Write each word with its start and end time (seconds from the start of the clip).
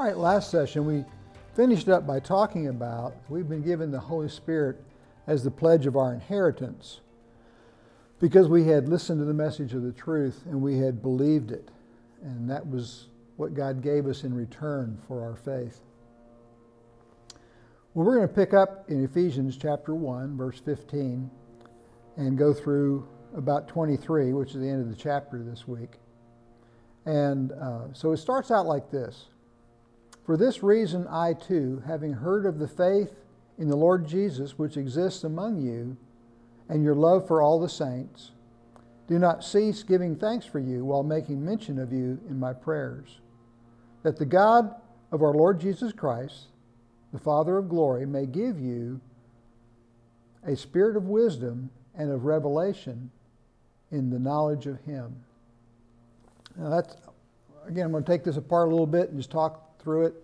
All 0.00 0.06
right, 0.06 0.16
last 0.16 0.50
session 0.50 0.86
we 0.86 1.04
finished 1.54 1.90
up 1.90 2.06
by 2.06 2.20
talking 2.20 2.68
about 2.68 3.14
we've 3.28 3.50
been 3.50 3.60
given 3.60 3.90
the 3.90 4.00
Holy 4.00 4.30
Spirit 4.30 4.82
as 5.26 5.44
the 5.44 5.50
pledge 5.50 5.84
of 5.84 5.94
our 5.94 6.14
inheritance 6.14 7.02
because 8.18 8.48
we 8.48 8.64
had 8.64 8.88
listened 8.88 9.20
to 9.20 9.26
the 9.26 9.34
message 9.34 9.74
of 9.74 9.82
the 9.82 9.92
truth 9.92 10.40
and 10.46 10.62
we 10.62 10.78
had 10.78 11.02
believed 11.02 11.50
it. 11.50 11.68
And 12.22 12.48
that 12.48 12.66
was 12.66 13.08
what 13.36 13.52
God 13.52 13.82
gave 13.82 14.06
us 14.06 14.24
in 14.24 14.32
return 14.32 14.96
for 15.06 15.22
our 15.22 15.36
faith. 15.36 15.80
Well, 17.92 18.06
we're 18.06 18.16
going 18.16 18.28
to 18.28 18.34
pick 18.34 18.54
up 18.54 18.88
in 18.88 19.04
Ephesians 19.04 19.58
chapter 19.58 19.94
1, 19.94 20.34
verse 20.34 20.60
15, 20.60 21.30
and 22.16 22.38
go 22.38 22.54
through 22.54 23.06
about 23.36 23.68
23, 23.68 24.32
which 24.32 24.54
is 24.54 24.62
the 24.62 24.66
end 24.66 24.80
of 24.80 24.88
the 24.88 24.96
chapter 24.96 25.42
this 25.42 25.68
week. 25.68 25.98
And 27.04 27.52
uh, 27.52 27.92
so 27.92 28.12
it 28.12 28.16
starts 28.16 28.50
out 28.50 28.64
like 28.64 28.90
this 28.90 29.26
For 30.24 30.36
this 30.36 30.62
reason, 30.62 31.06
I 31.08 31.34
too, 31.34 31.82
having 31.86 32.12
heard 32.12 32.46
of 32.46 32.58
the 32.58 32.68
faith 32.68 33.12
in 33.58 33.68
the 33.68 33.76
Lord 33.76 34.06
Jesus 34.06 34.58
which 34.58 34.76
exists 34.76 35.24
among 35.24 35.60
you, 35.60 35.96
and 36.68 36.84
your 36.84 36.94
love 36.94 37.26
for 37.26 37.42
all 37.42 37.58
the 37.58 37.68
saints, 37.68 38.30
do 39.08 39.18
not 39.18 39.44
cease 39.44 39.82
giving 39.82 40.14
thanks 40.14 40.46
for 40.46 40.60
you 40.60 40.84
while 40.84 41.02
making 41.02 41.44
mention 41.44 41.80
of 41.80 41.92
you 41.92 42.20
in 42.28 42.38
my 42.38 42.52
prayers, 42.52 43.18
that 44.04 44.16
the 44.16 44.24
God 44.24 44.72
of 45.10 45.20
our 45.22 45.34
Lord 45.34 45.60
Jesus 45.60 45.92
Christ, 45.92 46.46
the 47.12 47.18
Father 47.18 47.58
of 47.58 47.68
glory, 47.68 48.06
may 48.06 48.24
give 48.24 48.60
you 48.60 49.00
a 50.46 50.56
spirit 50.56 50.96
of 50.96 51.08
wisdom 51.08 51.70
and 51.96 52.10
of 52.10 52.24
revelation 52.24 53.10
in 53.90 54.10
the 54.10 54.18
knowledge 54.18 54.66
of 54.66 54.80
Him. 54.82 55.16
Now 56.56 56.70
that's 56.70 56.96
again, 57.66 57.86
I'm 57.86 57.92
going 57.92 58.04
to 58.04 58.10
take 58.10 58.24
this 58.24 58.36
apart 58.36 58.68
a 58.68 58.70
little 58.70 58.86
bit 58.86 59.10
and 59.10 59.18
just 59.18 59.30
talk 59.30 59.69
through 59.80 60.06
it 60.06 60.14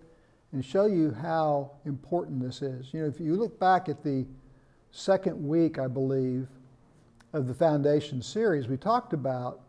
and 0.51 0.63
show 0.63 0.85
you 0.85 1.11
how 1.11 1.71
important 1.85 2.41
this 2.41 2.61
is. 2.61 2.93
You 2.93 3.01
know, 3.01 3.07
if 3.07 3.19
you 3.19 3.35
look 3.35 3.59
back 3.59 3.89
at 3.89 4.03
the 4.03 4.25
second 4.91 5.45
week, 5.45 5.77
I 5.77 5.87
believe, 5.87 6.47
of 7.33 7.47
the 7.47 7.53
Foundation 7.53 8.21
series, 8.21 8.67
we 8.67 8.77
talked 8.77 9.13
about 9.13 9.61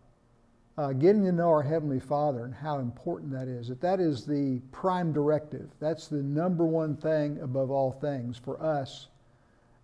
uh, 0.76 0.92
getting 0.92 1.24
to 1.24 1.32
know 1.32 1.48
our 1.48 1.62
Heavenly 1.62 1.98
Father 1.98 2.44
and 2.44 2.54
how 2.54 2.78
important 2.78 3.32
that 3.32 3.48
is. 3.48 3.66
That 3.68 3.80
that 3.80 3.98
is 3.98 4.24
the 4.24 4.60
prime 4.70 5.12
directive. 5.12 5.68
That's 5.80 6.06
the 6.06 6.22
number 6.22 6.64
one 6.64 6.96
thing 6.96 7.40
above 7.42 7.70
all 7.70 7.90
things 7.90 8.38
for 8.38 8.62
us 8.62 9.08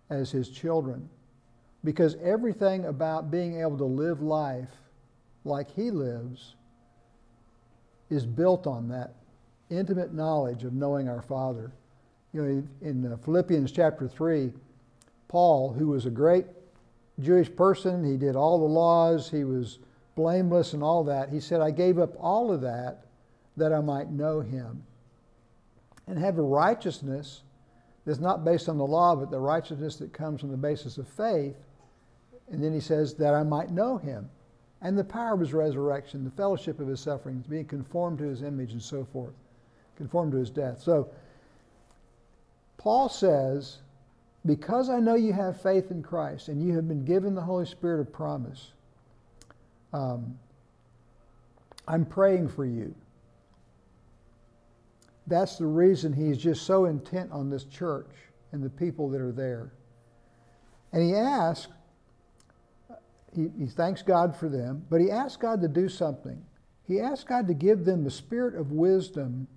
as 0.09 0.31
His 0.31 0.49
children. 0.49 1.09
Because 1.83 2.15
everything 2.23 2.85
about 2.85 3.29
being 3.29 3.59
able 3.59 3.77
to 3.77 3.85
live 3.85 4.21
life 4.21 4.71
like 5.43 5.69
He 5.69 5.91
lives 5.91 6.55
is 8.09 8.25
built 8.25 8.65
on 8.65 8.87
that 8.87 9.15
intimate 9.69 10.13
knowledge 10.13 10.63
of 10.63 10.73
knowing 10.73 11.09
our 11.09 11.21
Father. 11.21 11.71
You 12.33 12.41
know, 12.41 12.63
in 12.81 13.11
uh, 13.11 13.17
Philippians 13.17 13.71
chapter 13.71 14.07
3, 14.07 14.51
Paul, 15.27 15.73
who 15.73 15.87
was 15.87 16.05
a 16.05 16.11
great 16.11 16.45
Jewish 17.19 17.53
person, 17.53 18.03
he 18.03 18.17
did 18.17 18.35
all 18.35 18.59
the 18.59 18.65
laws, 18.65 19.29
he 19.29 19.43
was 19.43 19.79
blameless 20.15 20.73
and 20.73 20.83
all 20.83 21.03
that. 21.05 21.29
He 21.29 21.39
said, 21.39 21.61
I 21.61 21.71
gave 21.71 21.97
up 21.97 22.13
all 22.19 22.51
of 22.51 22.61
that 22.61 23.05
that 23.57 23.73
I 23.73 23.79
might 23.79 24.11
know 24.11 24.41
him 24.41 24.83
and 26.07 26.19
have 26.19 26.37
a 26.37 26.43
righteousness 26.43 27.41
that's 28.05 28.19
not 28.19 28.45
based 28.45 28.69
on 28.69 28.77
the 28.77 28.85
law, 28.85 29.15
but 29.15 29.31
the 29.31 29.39
righteousness 29.39 29.95
that 29.97 30.13
comes 30.13 30.43
on 30.43 30.51
the 30.51 30.57
basis 30.57 30.97
of 30.97 31.07
faith. 31.07 31.55
And 32.51 32.63
then 32.63 32.73
he 32.73 32.79
says, 32.79 33.15
that 33.15 33.33
I 33.33 33.43
might 33.43 33.71
know 33.71 33.97
him 33.97 34.29
and 34.81 34.95
the 34.97 35.03
power 35.03 35.33
of 35.33 35.39
his 35.39 35.51
resurrection, 35.51 36.23
the 36.23 36.29
fellowship 36.29 36.79
of 36.79 36.87
his 36.87 36.99
sufferings, 36.99 37.47
being 37.47 37.65
conformed 37.65 38.19
to 38.19 38.25
his 38.25 38.43
image, 38.43 38.71
and 38.71 38.81
so 38.81 39.03
forth, 39.03 39.33
conformed 39.95 40.31
to 40.33 40.37
his 40.37 40.49
death. 40.49 40.81
So, 40.81 41.09
Paul 42.77 43.09
says, 43.09 43.77
Because 44.45 44.89
I 44.89 44.99
know 44.99 45.15
you 45.15 45.33
have 45.33 45.61
faith 45.61 45.91
in 45.91 46.03
Christ 46.03 46.49
and 46.49 46.61
you 46.61 46.75
have 46.75 46.87
been 46.87 47.05
given 47.05 47.33
the 47.33 47.41
Holy 47.41 47.65
Spirit 47.65 47.99
of 47.99 48.13
promise, 48.13 48.71
um, 49.93 50.37
I'm 51.87 52.05
praying 52.05 52.49
for 52.49 52.65
you. 52.65 52.93
That's 55.27 55.57
the 55.57 55.65
reason 55.65 56.13
he's 56.13 56.37
just 56.37 56.65
so 56.65 56.85
intent 56.85 57.31
on 57.31 57.49
this 57.49 57.63
church 57.63 58.11
and 58.51 58.63
the 58.63 58.69
people 58.69 59.09
that 59.09 59.21
are 59.21 59.31
there. 59.31 59.71
And 60.93 61.03
he 61.03 61.15
asks, 61.15 61.71
he, 63.33 63.49
he 63.57 63.65
thanks 63.65 64.01
God 64.01 64.35
for 64.35 64.47
them, 64.47 64.85
but 64.89 65.01
he 65.01 65.11
asks 65.11 65.37
God 65.37 65.61
to 65.61 65.67
do 65.67 65.89
something. 65.89 66.41
He 66.87 66.99
asks 66.99 67.23
God 67.23 67.47
to 67.47 67.53
give 67.53 67.83
them 67.83 68.03
the 68.03 68.11
spirit 68.11 68.55
of 68.55 68.71
wisdom 68.71 69.47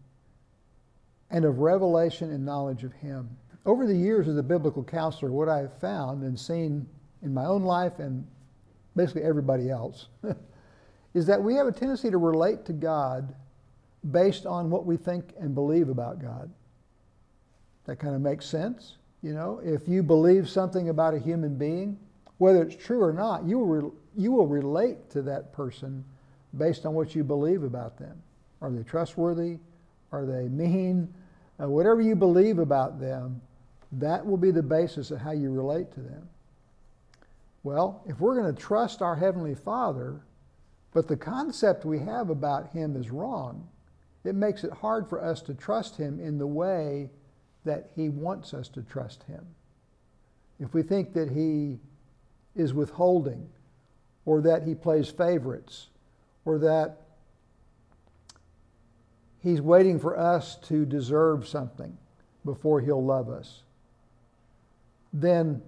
and 1.31 1.45
of 1.45 1.59
revelation 1.59 2.31
and 2.31 2.45
knowledge 2.45 2.85
of 2.85 2.93
Him. 2.95 3.29
Over 3.67 3.87
the 3.87 3.95
years 3.95 4.29
as 4.29 4.37
a 4.37 4.43
biblical 4.43 4.83
counselor, 4.83 5.31
what 5.31 5.49
I've 5.49 5.77
found 5.79 6.23
and 6.23 6.39
seen 6.39 6.87
in 7.23 7.35
my 7.35 7.45
own 7.45 7.63
life 7.63 7.99
and 7.99 8.27
basically 8.97 9.23
everybody 9.23 9.71
else 9.71 10.07
is 11.15 11.27
that 11.27 11.43
we 11.43 11.55
have 11.55 11.67
a 11.67 11.73
tendency 11.73 12.11
to 12.11 12.19
relate 12.19 12.65
to 12.67 12.73
God 12.73 13.35
based 14.11 14.47
on 14.47 14.71
what 14.71 14.87
we 14.87 14.97
think 14.97 15.35
and 15.39 15.55
believe 15.55 15.89
about 15.89 16.21
God. 16.21 16.51
That 17.85 17.99
kind 17.99 18.15
of 18.15 18.21
makes 18.21 18.47
sense. 18.47 18.97
You 19.23 19.35
know, 19.35 19.61
if 19.65 19.89
you 19.89 20.03
believe 20.03 20.49
something 20.49 20.89
about 20.89 21.15
a 21.15 21.19
human 21.19 21.57
being, 21.57 21.99
whether 22.39 22.63
it's 22.63 22.77
true 22.77 23.03
or 23.03 23.13
not, 23.13 23.45
you 23.45 23.59
will, 23.59 23.67
re- 23.67 23.91
you 24.17 24.33
will 24.33 24.47
relate 24.47 25.11
to 25.11 25.23
that 25.23 25.53
person 25.53 26.05
based 26.57 26.87
on 26.87 26.95
what 26.95 27.15
you 27.15 27.25
believe 27.25 27.65
about 27.65 27.99
them. 27.99 28.23
Are 28.61 28.71
they 28.71 28.83
trustworthy? 28.83 29.59
Are 30.13 30.25
they 30.25 30.49
mean? 30.49 31.13
Uh, 31.61 31.69
whatever 31.69 32.01
you 32.01 32.15
believe 32.15 32.59
about 32.59 33.01
them, 33.01 33.41
that 33.93 34.25
will 34.25 34.37
be 34.37 34.51
the 34.51 34.63
basis 34.63 35.11
of 35.11 35.19
how 35.19 35.33
you 35.33 35.51
relate 35.51 35.93
to 35.93 36.01
them. 36.01 36.29
Well, 37.63 38.03
if 38.07 38.21
we're 38.21 38.41
going 38.41 38.55
to 38.55 38.61
trust 38.61 39.03
our 39.03 39.17
Heavenly 39.17 39.55
Father, 39.55 40.21
but 40.93 41.09
the 41.09 41.17
concept 41.17 41.85
we 41.85 41.99
have 41.99 42.31
about 42.31 42.71
Him 42.71 42.97
is 42.97 43.11
wrong, 43.11 43.69
it 44.25 44.35
makes 44.35 44.65
it 44.65 44.73
hard 44.73 45.09
for 45.09 45.23
us 45.23 45.43
to 45.43 45.55
trust 45.55 45.97
Him 45.97 46.21
in 46.21 46.39
the 46.39 46.47
way 46.47 47.11
that 47.65 47.91
He 47.97 48.09
wants 48.09 48.55
us 48.55 48.69
to 48.71 48.83
trust 48.83 49.25
Him. 49.25 49.45
If 50.61 50.75
we 50.75 50.83
think 50.83 51.13
that 51.15 51.31
He 51.31 51.79
is 52.55 52.75
withholding, 52.75 53.49
or 54.29 54.43
that 54.43 54.65
he 54.65 54.75
plays 54.75 55.09
favorites, 55.09 55.87
or 56.45 56.59
that 56.59 57.01
he's 59.43 59.61
waiting 59.61 59.99
for 59.99 60.19
us 60.19 60.57
to 60.57 60.85
deserve 60.85 61.47
something 61.47 61.97
before 62.45 62.81
he'll 62.81 63.05
love 63.05 63.29
us, 63.29 63.63
then 65.13 65.63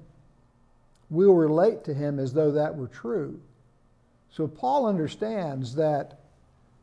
we'll 1.09 1.35
relate 1.35 1.85
to 1.85 1.95
him 1.95 2.19
as 2.19 2.33
though 2.33 2.53
that 2.53 2.77
were 2.77 2.89
true. 2.89 3.41
So 4.31 4.47
Paul 4.47 4.87
understands 4.87 5.75
that 5.75 6.21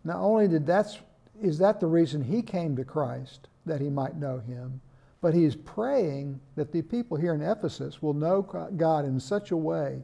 not 0.04 0.18
only 0.18 0.48
did 0.48 0.66
that's 0.66 0.98
is 1.42 1.60
that 1.60 1.80
the 1.80 1.88
reason 1.88 2.24
he 2.24 2.42
came 2.42 2.76
to 2.76 2.84
Christ 2.84 3.48
that 3.66 3.80
he 3.80 3.90
might 3.90 4.16
know 4.16 4.40
him, 4.40 4.82
but 5.22 5.34
he 5.34 5.44
is 5.44 5.56
praying 5.56 6.40
that 6.56 6.72
the 6.72 6.82
people 6.82 7.18
here 7.18 7.34
in 7.34 7.42
Ephesus 7.42 8.02
will 8.02 8.14
know 8.14 8.42
God 8.42 9.06
in 9.06 9.20
such 9.20 9.52
a 9.52 9.58
way 9.58 10.02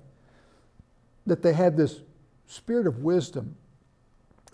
that 1.26 1.42
they 1.42 1.54
have 1.54 1.76
this 1.76 2.02
spirit 2.48 2.88
of 2.88 3.00
wisdom 3.00 3.56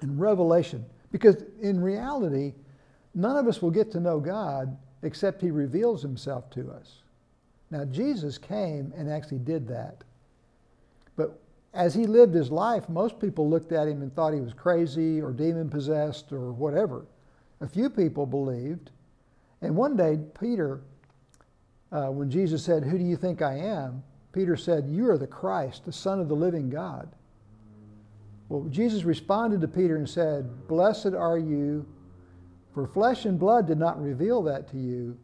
and 0.02 0.20
revelation. 0.20 0.86
Because 1.12 1.44
in 1.62 1.82
reality, 1.82 2.54
none 3.16 3.38
of 3.38 3.48
us 3.48 3.62
will 3.62 3.72
get 3.72 3.92
to 3.92 4.00
know 4.00 4.20
God 4.20 4.78
except 5.02 5.42
he 5.42 5.52
reveals 5.52 6.02
himself 6.02 6.50
to 6.52 6.72
us. 6.72 7.00
Now, 7.72 7.86
Jesus 7.86 8.38
came 8.38 8.94
and 8.96 9.10
actually 9.10 9.40
did 9.40 9.68
that. 9.68 10.04
But 11.16 11.40
as 11.74 11.94
he 11.94 12.06
lived 12.06 12.34
his 12.34 12.52
life, 12.52 12.90
most 12.90 13.20
people 13.20 13.50
looked 13.50 13.72
at 13.72 13.88
him 13.88 14.02
and 14.02 14.14
thought 14.14 14.34
he 14.34 14.42
was 14.42 14.54
crazy 14.54 15.22
or 15.22 15.32
demon 15.32 15.70
possessed 15.70 16.32
or 16.32 16.52
whatever. 16.52 17.06
A 17.62 17.68
few 17.68 17.90
people 17.90 18.26
believed 18.26 18.92
and 19.62 19.76
one 19.76 19.96
day, 19.96 20.20
Peter, 20.40 20.82
uh, 21.92 22.08
when 22.08 22.30
Jesus 22.30 22.64
said, 22.64 22.84
Who 22.84 22.98
do 22.98 23.04
you 23.04 23.18
think 23.18 23.42
I 23.42 23.58
am? 23.58 24.04
Peter 24.32 24.56
said, 24.56 24.88
You 24.88 25.10
are 25.10 25.18
the 25.18 25.28
Christ, 25.28 25.86
the 25.86 25.92
Son 25.92 26.20
of 26.20 26.30
the 26.30 26.36
living 26.36 26.70
God. 26.70 27.10
Well, 28.50 28.64
Jesus 28.70 29.04
responded 29.04 29.62
to 29.62 29.68
Peter 29.68 29.96
and 29.96 30.10
said, 30.10 30.68
Blessed 30.68 31.14
are 31.14 31.38
you, 31.38 31.86
for 32.74 32.88
flesh 32.88 33.26
and 33.26 33.40
blood 33.40 33.68
did 33.68 33.78
not 33.78 34.02
reveal 34.02 34.42
that 34.44 34.68
to 34.72 34.78
you, 34.78 35.18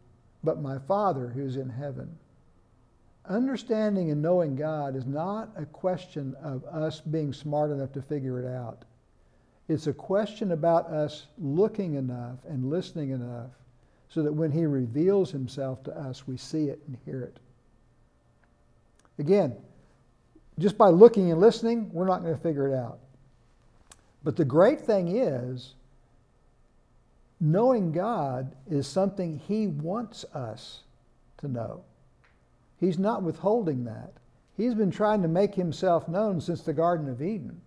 but 0.44 0.62
my 0.62 0.77
Father 0.88 1.27
who's 1.27 1.57
in 1.57 1.69
heaven. 1.69 2.18
Understanding 3.27 4.12
and 4.12 4.22
knowing 4.22 4.56
God 4.56 4.95
is 4.95 5.07
not 5.07 5.50
a 5.57 5.66
question 5.66 6.36
of 6.44 6.63
us 6.66 7.01
being 7.01 7.33
smart 7.33 7.72
enough 7.72 7.92
to 7.94 8.01
figure 8.01 8.39
it 8.39 8.45
out. 8.45 8.86
It's 9.68 9.88
a 9.88 9.94
question 9.94 10.51
about 10.51 10.86
us 10.88 11.25
looking 11.39 11.95
enough 11.95 12.38
and 12.48 12.69
listening 12.69 13.10
enough 13.10 13.50
so 14.10 14.21
that 14.21 14.31
when 14.31 14.51
he 14.51 14.68
reveals 14.68 15.31
himself 15.31 15.83
to 15.86 15.98
us, 15.98 16.28
we 16.28 16.38
see 16.38 16.66
it 16.66 16.80
and 16.86 16.95
hear 17.04 17.21
it. 17.21 17.39
Again, 19.18 19.56
just 20.60 20.78
by 20.78 20.89
looking 20.89 21.31
and 21.31 21.42
listening, 21.42 21.89
we're 21.92 22.06
not 22.06 22.21
going 22.21 22.36
to 22.36 22.42
figure 22.42 22.68
it 22.68 22.75
out. 22.75 23.00
But 24.25 24.36
the 24.36 24.44
great 24.44 24.81
thing 24.81 25.16
is, 25.16 25.75
knowing 27.39 27.92
God 27.92 28.56
is 28.68 28.88
something 28.88 29.39
He 29.48 29.68
wants 29.68 30.25
us 30.33 30.81
to 31.38 31.48
know. 31.48 31.83
He's 32.80 32.98
not 32.98 33.22
withholding 33.22 33.86
that. 33.86 34.13
He's 34.57 34.74
been 34.74 34.89
trying 34.89 35.22
to 35.22 35.27
make 35.27 35.54
Himself 35.54 36.10
known 36.10 36.42
since 36.42 36.63
the 36.63 36.74
Garden 36.74 37.07
of 37.07 37.22
Eden. 37.22 37.62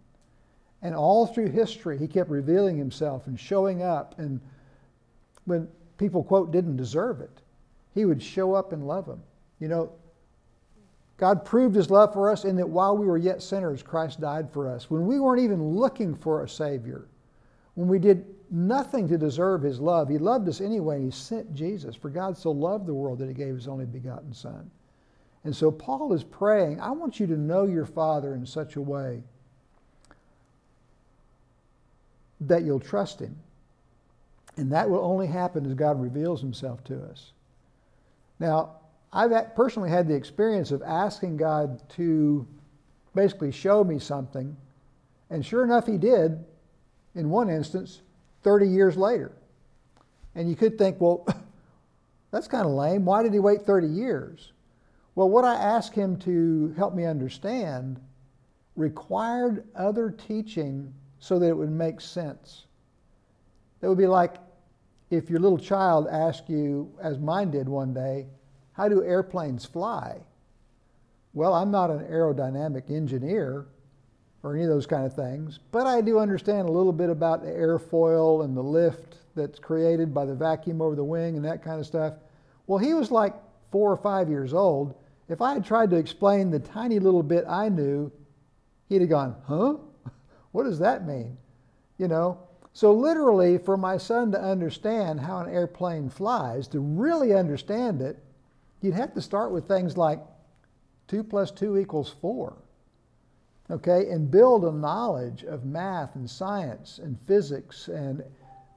And 0.82 0.96
all 0.96 1.28
through 1.28 1.50
history, 1.50 1.96
He 1.96 2.08
kept 2.08 2.28
revealing 2.28 2.76
Himself 2.76 3.28
and 3.28 3.38
showing 3.38 3.84
up. 3.84 4.18
And 4.18 4.40
when 5.44 5.68
people, 5.96 6.24
quote, 6.24 6.50
didn't 6.50 6.76
deserve 6.76 7.20
it, 7.20 7.40
He 7.94 8.04
would 8.04 8.22
show 8.22 8.54
up 8.54 8.72
and 8.72 8.88
love 8.88 9.06
them. 9.06 9.22
You 9.60 9.68
know, 9.68 9.92
God 11.18 11.44
proved 11.44 11.74
His 11.74 11.90
love 11.90 12.12
for 12.12 12.30
us 12.30 12.44
in 12.44 12.56
that 12.56 12.68
while 12.68 12.96
we 12.96 13.06
were 13.06 13.18
yet 13.18 13.42
sinners, 13.42 13.82
Christ 13.82 14.20
died 14.20 14.50
for 14.50 14.68
us. 14.68 14.90
When 14.90 15.06
we 15.06 15.20
weren't 15.20 15.42
even 15.42 15.76
looking 15.76 16.14
for 16.14 16.42
a 16.42 16.48
Savior, 16.48 17.06
when 17.74 17.88
we 17.88 17.98
did 17.98 18.24
nothing 18.50 19.08
to 19.08 19.18
deserve 19.18 19.62
his 19.62 19.80
love. 19.80 20.08
He 20.08 20.18
loved 20.18 20.48
us 20.48 20.60
anyway, 20.60 20.96
and 20.96 21.04
he 21.04 21.10
sent 21.10 21.54
Jesus. 21.54 21.94
For 21.94 22.10
God 22.10 22.36
so 22.36 22.50
loved 22.50 22.86
the 22.86 22.94
world 22.94 23.18
that 23.18 23.28
he 23.28 23.34
gave 23.34 23.54
his 23.54 23.68
only 23.68 23.86
begotten 23.86 24.32
Son. 24.32 24.70
And 25.44 25.54
so 25.54 25.70
Paul 25.70 26.12
is 26.12 26.24
praying, 26.24 26.80
I 26.80 26.90
want 26.90 27.20
you 27.20 27.26
to 27.26 27.36
know 27.36 27.64
your 27.64 27.86
Father 27.86 28.34
in 28.34 28.44
such 28.44 28.76
a 28.76 28.80
way 28.80 29.22
that 32.40 32.62
you'll 32.62 32.80
trust 32.80 33.20
him. 33.20 33.36
And 34.56 34.72
that 34.72 34.90
will 34.90 35.04
only 35.04 35.28
happen 35.28 35.64
as 35.66 35.74
God 35.74 36.00
reveals 36.00 36.40
himself 36.40 36.82
to 36.84 37.00
us. 37.04 37.32
Now, 38.40 38.76
I've 39.12 39.54
personally 39.54 39.90
had 39.90 40.06
the 40.08 40.14
experience 40.14 40.70
of 40.70 40.82
asking 40.82 41.36
God 41.38 41.80
to 41.90 42.46
basically 43.14 43.52
show 43.52 43.82
me 43.82 43.98
something, 43.98 44.56
and 45.30 45.44
sure 45.44 45.64
enough, 45.64 45.86
he 45.86 45.98
did 45.98 46.44
in 47.14 47.30
one 47.30 47.50
instance 47.50 48.02
30 48.42 48.68
years 48.68 48.96
later. 48.96 49.32
And 50.34 50.48
you 50.48 50.56
could 50.56 50.78
think, 50.78 51.00
well, 51.00 51.26
that's 52.30 52.48
kind 52.48 52.66
of 52.66 52.72
lame. 52.72 53.04
Why 53.04 53.22
did 53.22 53.32
he 53.32 53.40
wait 53.40 53.62
30 53.62 53.88
years? 53.88 54.52
Well, 55.14 55.28
what 55.28 55.44
I 55.44 55.54
asked 55.54 55.94
him 55.94 56.16
to 56.20 56.72
help 56.76 56.94
me 56.94 57.04
understand 57.04 58.00
required 58.76 59.64
other 59.74 60.10
teaching 60.10 60.94
so 61.18 61.38
that 61.38 61.48
it 61.48 61.56
would 61.56 61.72
make 61.72 62.00
sense. 62.00 62.66
It 63.82 63.88
would 63.88 63.98
be 63.98 64.06
like 64.06 64.36
if 65.10 65.28
your 65.28 65.40
little 65.40 65.58
child 65.58 66.06
asked 66.08 66.48
you, 66.48 66.92
as 67.02 67.18
mine 67.18 67.50
did 67.50 67.68
one 67.68 67.92
day, 67.92 68.26
how 68.78 68.88
do 68.88 69.02
airplanes 69.02 69.64
fly? 69.64 70.16
Well, 71.34 71.52
I'm 71.52 71.72
not 71.72 71.90
an 71.90 72.06
aerodynamic 72.06 72.90
engineer, 72.90 73.66
or 74.44 74.54
any 74.54 74.62
of 74.62 74.70
those 74.70 74.86
kind 74.86 75.04
of 75.04 75.14
things. 75.14 75.58
But 75.72 75.88
I 75.88 76.00
do 76.00 76.20
understand 76.20 76.68
a 76.68 76.72
little 76.72 76.92
bit 76.92 77.10
about 77.10 77.42
the 77.42 77.50
airfoil 77.50 78.44
and 78.44 78.56
the 78.56 78.62
lift 78.62 79.16
that's 79.34 79.58
created 79.58 80.14
by 80.14 80.24
the 80.24 80.34
vacuum 80.34 80.80
over 80.80 80.94
the 80.94 81.02
wing 81.02 81.34
and 81.34 81.44
that 81.44 81.62
kind 81.62 81.80
of 81.80 81.86
stuff. 81.86 82.14
Well, 82.68 82.78
he 82.78 82.94
was 82.94 83.10
like 83.10 83.34
four 83.72 83.90
or 83.90 83.96
five 83.96 84.28
years 84.28 84.54
old. 84.54 84.94
If 85.28 85.42
I 85.42 85.54
had 85.54 85.64
tried 85.64 85.90
to 85.90 85.96
explain 85.96 86.50
the 86.50 86.60
tiny 86.60 87.00
little 87.00 87.24
bit 87.24 87.44
I 87.48 87.68
knew, 87.68 88.12
he'd 88.88 89.00
have 89.00 89.10
gone, 89.10 89.34
huh? 89.46 89.74
What 90.52 90.64
does 90.64 90.78
that 90.78 91.06
mean? 91.06 91.36
You 91.98 92.08
know? 92.08 92.38
So, 92.72 92.92
literally, 92.92 93.58
for 93.58 93.76
my 93.76 93.96
son 93.98 94.30
to 94.32 94.40
understand 94.40 95.20
how 95.20 95.40
an 95.40 95.52
airplane 95.52 96.08
flies, 96.08 96.68
to 96.68 96.80
really 96.80 97.34
understand 97.34 98.00
it, 98.00 98.22
you'd 98.80 98.94
have 98.94 99.14
to 99.14 99.20
start 99.20 99.52
with 99.52 99.66
things 99.66 99.96
like 99.96 100.20
2 101.08 101.24
plus 101.24 101.50
2 101.50 101.78
equals 101.78 102.14
4 102.20 102.56
okay, 103.70 104.10
and 104.10 104.30
build 104.30 104.64
a 104.64 104.72
knowledge 104.72 105.44
of 105.44 105.64
math 105.64 106.14
and 106.14 106.28
science 106.28 106.98
and 107.02 107.18
physics 107.26 107.88
and 107.88 108.22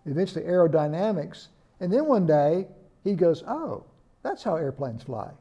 eventually 0.06 0.46
aerodynamics. 0.46 1.48
And 1.80 1.92
then 1.92 2.06
one 2.06 2.26
day 2.26 2.68
he 3.04 3.14
goes, 3.14 3.44
oh, 3.48 3.86
that's 4.24 4.44
how 4.44 4.56
airplanes 4.56 5.04
fly. 5.04 5.32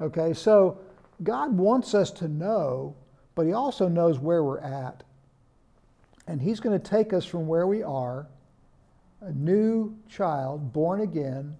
Okay, 0.00 0.32
so 0.32 0.78
God 1.22 1.56
wants 1.56 1.94
us 1.94 2.10
to 2.12 2.28
know, 2.28 2.94
but 3.34 3.46
he 3.46 3.52
also 3.52 3.88
knows 3.88 4.18
where 4.18 4.44
we're 4.44 4.60
at. 4.60 5.02
And 6.26 6.40
he's 6.40 6.60
going 6.60 6.78
to 6.78 6.90
take 6.90 7.12
us 7.12 7.24
from 7.24 7.46
where 7.46 7.66
we 7.66 7.82
are, 7.82 8.26
a 9.20 9.32
new 9.32 9.96
child, 10.08 10.72
born 10.72 11.00
again, 11.00 11.56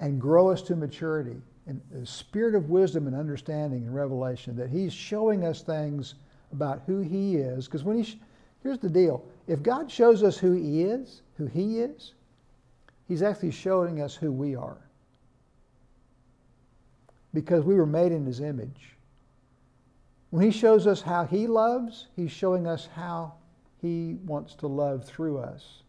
and 0.00 0.20
grow 0.20 0.50
us 0.50 0.62
to 0.62 0.74
maturity 0.74 1.40
in 1.66 1.80
a 1.94 2.06
spirit 2.06 2.54
of 2.54 2.70
wisdom 2.70 3.06
and 3.06 3.14
understanding 3.14 3.86
and 3.86 3.94
revelation, 3.94 4.56
that 4.56 4.70
He's 4.70 4.92
showing 4.92 5.44
us 5.44 5.62
things 5.62 6.14
about 6.52 6.82
who 6.86 7.00
He 7.00 7.36
is. 7.36 7.66
Because 7.66 7.84
when 7.84 8.02
He, 8.02 8.18
here's 8.62 8.78
the 8.78 8.90
deal 8.90 9.24
if 9.46 9.62
God 9.62 9.90
shows 9.90 10.22
us 10.22 10.36
who 10.36 10.52
He 10.52 10.82
is, 10.82 11.22
who 11.36 11.46
He 11.46 11.80
is, 11.80 12.14
He's 13.06 13.22
actually 13.22 13.50
showing 13.50 14.00
us 14.00 14.14
who 14.14 14.32
we 14.32 14.56
are. 14.56 14.78
Because 17.34 17.64
we 17.64 17.74
were 17.74 17.86
made 17.86 18.10
in 18.10 18.24
His 18.24 18.40
image. 18.40 18.96
When 20.30 20.44
He 20.44 20.50
shows 20.50 20.86
us 20.86 21.02
how 21.02 21.24
He 21.24 21.46
loves, 21.46 22.06
He's 22.16 22.32
showing 22.32 22.66
us 22.66 22.88
how 22.94 23.34
He 23.82 24.16
wants 24.24 24.54
to 24.56 24.66
love 24.66 25.04
through 25.04 25.38
us. 25.38 25.82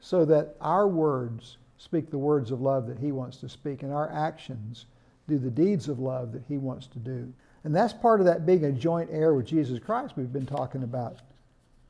So 0.00 0.24
that 0.24 0.56
our 0.60 0.88
words 0.88 1.58
speak 1.82 2.10
the 2.10 2.18
words 2.18 2.52
of 2.52 2.60
love 2.60 2.86
that 2.86 2.98
He 2.98 3.10
wants 3.10 3.38
to 3.38 3.48
speak, 3.48 3.82
and 3.82 3.92
our 3.92 4.10
actions 4.12 4.86
do 5.28 5.36
the 5.36 5.50
deeds 5.50 5.88
of 5.88 5.98
love 5.98 6.32
that 6.32 6.44
He 6.46 6.56
wants 6.56 6.86
to 6.88 6.98
do. 6.98 7.32
And 7.64 7.74
that's 7.74 7.92
part 7.92 8.20
of 8.20 8.26
that 8.26 8.46
being 8.46 8.64
a 8.64 8.72
joint 8.72 9.10
heir 9.12 9.34
with 9.34 9.46
Jesus 9.46 9.78
Christ 9.78 10.14
we've 10.16 10.32
been 10.32 10.46
talking 10.46 10.84
about 10.84 11.18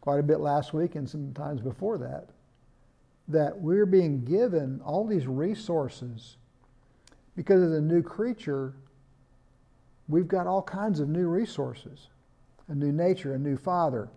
quite 0.01 0.19
a 0.19 0.23
bit 0.23 0.41
last 0.41 0.73
week 0.73 0.95
and 0.95 1.09
sometimes 1.09 1.61
before 1.61 1.99
that. 1.99 2.31
That 3.29 3.61
we're 3.61 3.87
being 3.87 4.25
given 4.25 4.81
all 4.83 5.07
these 5.07 5.27
resources 5.27 6.37
because 7.37 7.63
as 7.63 7.73
a 7.73 7.81
new 7.81 8.03
creature, 8.03 8.75
we've 10.09 10.29
got 10.29 10.47
all 10.47 10.63
kinds 10.63 11.01
of 11.01 11.09
new 11.09 11.29
resources 11.29 12.09
a 12.69 12.75
new 12.75 12.93
nature, 12.93 13.35
a 13.35 13.39
new 13.39 13.57
father. 13.57 14.09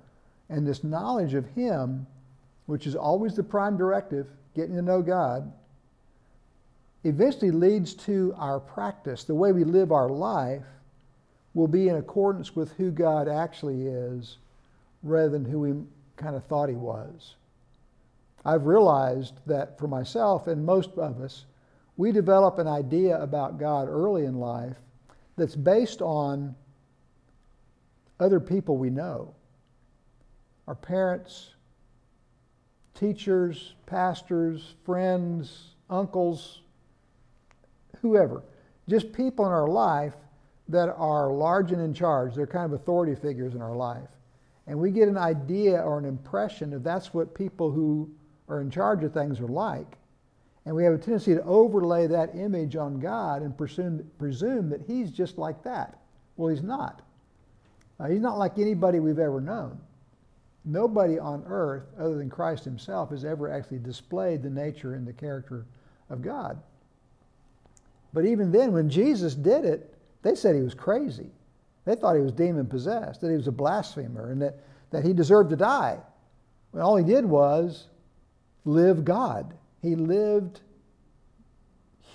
And 0.50 0.66
this 0.66 0.84
knowledge 0.84 1.34
of 1.34 1.46
Him, 1.48 2.08
which 2.68 2.88
is 2.88 2.96
always 2.96 3.36
the 3.36 3.44
prime 3.44 3.76
directive, 3.76 4.28
getting 4.56 4.76
to 4.76 4.82
know 4.82 5.02
God, 5.02 5.52
eventually 7.06 7.52
leads 7.52 7.94
to 7.94 8.34
our 8.38 8.60
practice. 8.60 9.24
The 9.24 9.36
way 9.36 9.52
we 9.52 9.64
live 9.64 9.92
our 9.92 10.10
life 10.10 10.64
will 11.54 11.68
be 11.68 11.88
in 11.88 11.96
accordance 11.96 12.56
with 12.56 12.74
who 12.74 12.92
God 12.92 13.30
actually 13.30 13.88
is 13.88 14.40
rather 15.04 15.30
than 15.30 15.46
who 15.46 15.60
we 15.60 15.74
kind 16.18 16.36
of 16.36 16.44
thought 16.46 16.68
he 16.68 16.76
was. 16.76 17.36
I've 18.44 18.66
realized 18.66 19.36
that 19.46 19.78
for 19.78 19.88
myself 19.88 20.48
and 20.48 20.66
most 20.66 20.92
of 20.98 21.22
us, 21.22 21.46
we 21.96 22.12
develop 22.12 22.58
an 22.58 22.68
idea 22.68 23.22
about 23.22 23.60
God 23.60 23.88
early 23.88 24.26
in 24.26 24.40
life 24.40 24.76
that's 25.38 25.56
based 25.56 26.02
on 26.02 26.56
other 28.20 28.40
people 28.40 28.78
we 28.78 28.90
know 28.90 29.34
our 30.68 30.76
parents, 30.76 31.52
teachers, 32.96 33.76
pastors, 33.86 34.74
friends, 34.84 35.76
uncles, 35.92 36.62
whoever, 38.06 38.44
just 38.88 39.12
people 39.14 39.46
in 39.46 39.52
our 39.52 39.68
life 39.68 40.14
that 40.68 40.90
are 40.90 41.32
large 41.32 41.72
and 41.72 41.82
in 41.82 41.94
charge. 41.94 42.36
They're 42.36 42.48
kind 42.48 42.66
of 42.66 42.74
authority 42.74 43.16
figures 43.16 43.56
in 43.56 43.62
our 43.62 43.76
life. 43.76 44.10
And 44.68 44.80
we 44.80 44.92
get 44.92 45.08
an 45.08 45.18
idea 45.18 45.80
or 45.80 46.00
an 46.00 46.06
impression 46.06 46.72
that 46.72 46.84
that's 46.84 47.14
what 47.14 47.36
people 47.36 47.72
who 47.72 48.10
are 48.48 48.62
in 48.62 48.72
charge 48.72 49.04
of 49.04 49.14
things 49.14 49.40
are 49.40 49.48
like. 49.48 49.98
And 50.66 50.76
we 50.76 50.84
have 50.84 50.94
a 50.94 50.98
tendency 50.98 51.36
to 51.36 51.44
overlay 51.44 52.08
that 52.08 52.36
image 52.36 52.76
on 52.76 53.00
God 53.00 53.44
and 53.44 53.56
presume, 53.56 54.10
presume 54.18 54.70
that 54.70 54.82
He's 54.82 55.12
just 55.12 55.38
like 55.38 55.64
that. 55.64 56.00
Well, 56.38 56.50
He's 56.50 56.64
not. 56.64 57.04
Uh, 58.00 58.08
he's 58.08 58.20
not 58.20 58.38
like 58.38 58.58
anybody 58.58 59.00
we've 59.00 59.20
ever 59.20 59.40
known. 59.40 59.80
Nobody 60.66 61.20
on 61.20 61.44
earth, 61.48 61.84
other 61.98 62.16
than 62.16 62.30
Christ 62.30 62.66
Himself, 62.66 63.12
has 63.12 63.24
ever 63.24 63.50
actually 63.50 63.80
displayed 63.80 64.42
the 64.42 64.50
nature 64.50 64.96
and 64.96 65.08
the 65.08 65.14
character 65.14 65.66
of 66.10 66.22
God. 66.22 66.62
But 68.16 68.26
even 68.26 68.50
then, 68.50 68.72
when 68.72 68.90
Jesus 68.90 69.36
did 69.36 69.66
it, 69.66 69.94
they 70.22 70.36
said 70.36 70.56
he 70.56 70.62
was 70.62 70.74
crazy. 70.74 71.30
They 71.84 71.96
thought 71.96 72.16
he 72.16 72.22
was 72.22 72.32
demon 72.32 72.66
possessed, 72.66 73.20
that 73.20 73.30
he 73.30 73.36
was 73.36 73.50
a 73.50 73.52
blasphemer, 73.52 74.32
and 74.32 74.42
that, 74.42 74.58
that 74.92 75.04
he 75.04 75.12
deserved 75.12 75.50
to 75.50 75.58
die. 75.58 76.00
When 76.72 76.82
all 76.82 76.96
he 76.96 77.04
did 77.04 77.26
was 77.26 77.90
live 78.64 79.04
God. 79.04 79.54
He 79.82 79.96
lived 79.96 80.62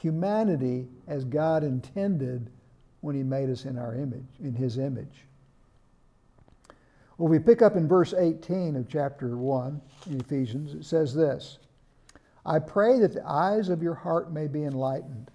humanity 0.00 0.88
as 1.06 1.26
God 1.26 1.62
intended 1.62 2.50
when 3.02 3.14
he 3.14 3.22
made 3.22 3.50
us 3.50 3.66
in 3.66 3.76
our 3.76 3.94
image, 3.94 4.38
in 4.42 4.54
his 4.54 4.78
image. 4.78 5.26
Well, 7.18 7.28
we 7.28 7.38
pick 7.38 7.60
up 7.60 7.76
in 7.76 7.86
verse 7.86 8.14
18 8.14 8.74
of 8.74 8.88
chapter 8.88 9.36
1 9.36 9.80
in 10.10 10.20
Ephesians. 10.20 10.72
It 10.72 10.86
says 10.86 11.14
this 11.14 11.58
I 12.46 12.58
pray 12.58 12.98
that 13.00 13.12
the 13.12 13.28
eyes 13.28 13.68
of 13.68 13.82
your 13.82 13.94
heart 13.94 14.32
may 14.32 14.46
be 14.46 14.64
enlightened 14.64 15.30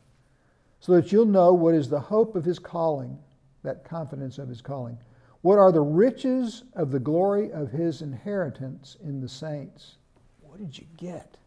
so 0.86 0.94
that 0.94 1.12
you'll 1.12 1.26
know 1.26 1.52
what 1.52 1.74
is 1.74 1.90
the 1.90 2.00
hope 2.00 2.36
of 2.36 2.46
his 2.46 2.60
calling, 2.60 3.18
that 3.64 3.84
confidence 3.84 4.38
of 4.38 4.48
his 4.48 4.62
calling. 4.62 4.96
What 5.42 5.58
are 5.58 5.72
the 5.72 5.82
riches 5.82 6.64
of 6.76 6.92
the 6.92 7.00
glory 7.00 7.52
of 7.52 7.72
his 7.72 8.04
inheritance 8.04 8.96
in 9.04 9.20
the 9.20 9.28
saints? 9.28 9.96
What 10.42 10.60
did 10.60 10.78
you 10.78 10.86
get? 10.96 11.38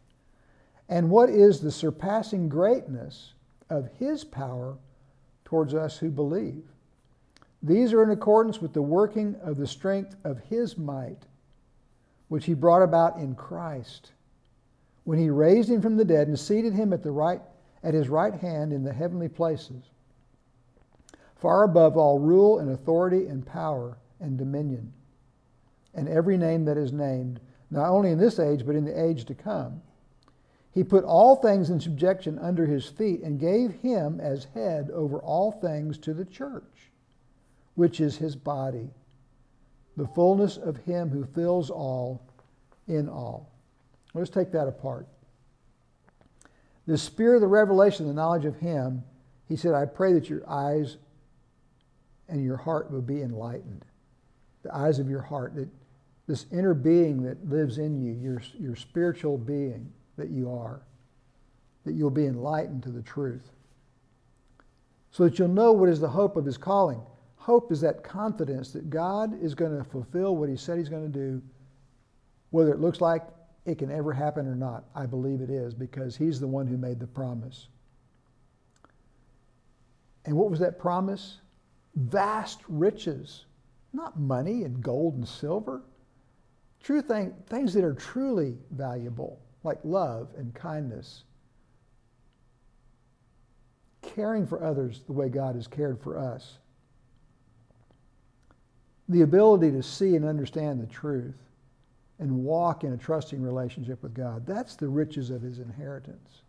And 0.88 1.08
what 1.08 1.30
is 1.30 1.60
the 1.60 1.70
surpassing 1.70 2.48
greatness 2.48 3.34
of 3.70 3.88
his 4.00 4.24
power 4.24 4.76
towards 5.44 5.72
us 5.72 5.96
who 5.96 6.10
believe? 6.10 6.64
These 7.62 7.92
are 7.92 8.02
in 8.02 8.10
accordance 8.10 8.60
with 8.60 8.72
the 8.72 8.82
working 8.82 9.36
of 9.40 9.56
the 9.56 9.68
strength 9.68 10.16
of 10.24 10.40
his 10.50 10.76
might, 10.76 11.26
which 12.26 12.46
he 12.46 12.54
brought 12.54 12.82
about 12.82 13.18
in 13.18 13.36
Christ, 13.36 14.10
when 15.04 15.20
he 15.20 15.30
raised 15.30 15.70
him 15.70 15.80
from 15.80 15.96
the 15.96 16.04
dead 16.04 16.26
and 16.26 16.36
seated 16.36 16.72
him 16.72 16.92
at 16.92 17.04
the 17.04 17.12
right 17.12 17.40
at 17.82 17.94
his 17.94 18.08
right 18.08 18.34
hand 18.34 18.72
in 18.72 18.84
the 18.84 18.92
heavenly 18.92 19.28
places, 19.28 19.90
far 21.36 21.62
above 21.62 21.96
all 21.96 22.18
rule 22.18 22.58
and 22.58 22.70
authority 22.70 23.26
and 23.26 23.46
power 23.46 23.98
and 24.20 24.36
dominion, 24.36 24.92
and 25.94 26.08
every 26.08 26.36
name 26.36 26.64
that 26.64 26.76
is 26.76 26.92
named, 26.92 27.40
not 27.70 27.88
only 27.88 28.10
in 28.10 28.18
this 28.18 28.38
age, 28.38 28.66
but 28.66 28.74
in 28.74 28.84
the 28.84 29.00
age 29.00 29.24
to 29.24 29.34
come. 29.34 29.80
He 30.72 30.84
put 30.84 31.04
all 31.04 31.36
things 31.36 31.70
in 31.70 31.80
subjection 31.80 32.38
under 32.38 32.66
his 32.66 32.86
feet 32.86 33.22
and 33.22 33.40
gave 33.40 33.72
him 33.72 34.20
as 34.20 34.44
head 34.54 34.90
over 34.90 35.18
all 35.18 35.50
things 35.50 35.98
to 35.98 36.14
the 36.14 36.24
church, 36.24 36.90
which 37.74 38.00
is 38.00 38.16
his 38.16 38.36
body, 38.36 38.90
the 39.96 40.06
fullness 40.06 40.56
of 40.56 40.76
him 40.78 41.10
who 41.10 41.24
fills 41.24 41.70
all 41.70 42.22
in 42.86 43.08
all. 43.08 43.50
Let's 44.14 44.30
take 44.30 44.52
that 44.52 44.68
apart. 44.68 45.06
The 46.88 46.96
spirit 46.96 47.34
of 47.34 47.42
the 47.42 47.48
revelation, 47.48 48.06
the 48.06 48.14
knowledge 48.14 48.46
of 48.46 48.56
him, 48.56 49.04
he 49.46 49.56
said, 49.56 49.74
I 49.74 49.84
pray 49.84 50.14
that 50.14 50.30
your 50.30 50.48
eyes 50.48 50.96
and 52.30 52.42
your 52.42 52.56
heart 52.56 52.90
will 52.90 53.02
be 53.02 53.20
enlightened. 53.20 53.84
The 54.62 54.74
eyes 54.74 54.98
of 54.98 55.10
your 55.10 55.20
heart, 55.20 55.54
that 55.56 55.68
this 56.26 56.46
inner 56.50 56.72
being 56.72 57.22
that 57.24 57.46
lives 57.46 57.76
in 57.76 58.00
you, 58.00 58.14
your, 58.14 58.40
your 58.58 58.74
spiritual 58.74 59.36
being 59.36 59.92
that 60.16 60.30
you 60.30 60.50
are, 60.50 60.80
that 61.84 61.92
you'll 61.92 62.08
be 62.08 62.24
enlightened 62.24 62.82
to 62.84 62.90
the 62.90 63.02
truth. 63.02 63.50
So 65.10 65.24
that 65.24 65.38
you'll 65.38 65.48
know 65.48 65.72
what 65.72 65.90
is 65.90 66.00
the 66.00 66.08
hope 66.08 66.38
of 66.38 66.46
his 66.46 66.56
calling. 66.56 67.02
Hope 67.36 67.70
is 67.70 67.82
that 67.82 68.02
confidence 68.02 68.72
that 68.72 68.88
God 68.88 69.38
is 69.42 69.54
going 69.54 69.76
to 69.76 69.84
fulfill 69.84 70.36
what 70.36 70.48
he 70.48 70.56
said 70.56 70.78
he's 70.78 70.88
going 70.88 71.12
to 71.12 71.18
do, 71.18 71.42
whether 72.48 72.72
it 72.72 72.80
looks 72.80 73.02
like 73.02 73.24
it 73.68 73.78
can 73.78 73.90
ever 73.90 74.12
happen 74.12 74.46
or 74.46 74.54
not. 74.54 74.84
I 74.94 75.04
believe 75.04 75.42
it 75.42 75.50
is 75.50 75.74
because 75.74 76.16
he's 76.16 76.40
the 76.40 76.46
one 76.46 76.66
who 76.66 76.78
made 76.78 76.98
the 76.98 77.06
promise. 77.06 77.68
And 80.24 80.36
what 80.36 80.50
was 80.50 80.60
that 80.60 80.78
promise? 80.78 81.38
Vast 81.94 82.60
riches, 82.68 83.44
not 83.92 84.18
money 84.18 84.64
and 84.64 84.82
gold 84.82 85.14
and 85.16 85.28
silver. 85.28 85.82
True 86.82 87.02
thing, 87.02 87.34
things 87.48 87.74
that 87.74 87.84
are 87.84 87.92
truly 87.92 88.56
valuable, 88.70 89.38
like 89.64 89.78
love 89.84 90.28
and 90.38 90.54
kindness, 90.54 91.24
caring 94.00 94.46
for 94.46 94.62
others 94.62 95.02
the 95.06 95.12
way 95.12 95.28
God 95.28 95.56
has 95.56 95.66
cared 95.66 96.00
for 96.00 96.16
us, 96.18 96.58
the 99.08 99.22
ability 99.22 99.72
to 99.72 99.82
see 99.82 100.16
and 100.16 100.24
understand 100.24 100.80
the 100.80 100.86
truth, 100.86 101.36
and 102.18 102.44
walk 102.44 102.84
in 102.84 102.92
a 102.92 102.96
trusting 102.96 103.40
relationship 103.40 104.02
with 104.02 104.14
God. 104.14 104.46
That's 104.46 104.76
the 104.76 104.88
riches 104.88 105.30
of 105.30 105.42
his 105.42 105.58
inheritance. 105.58 106.42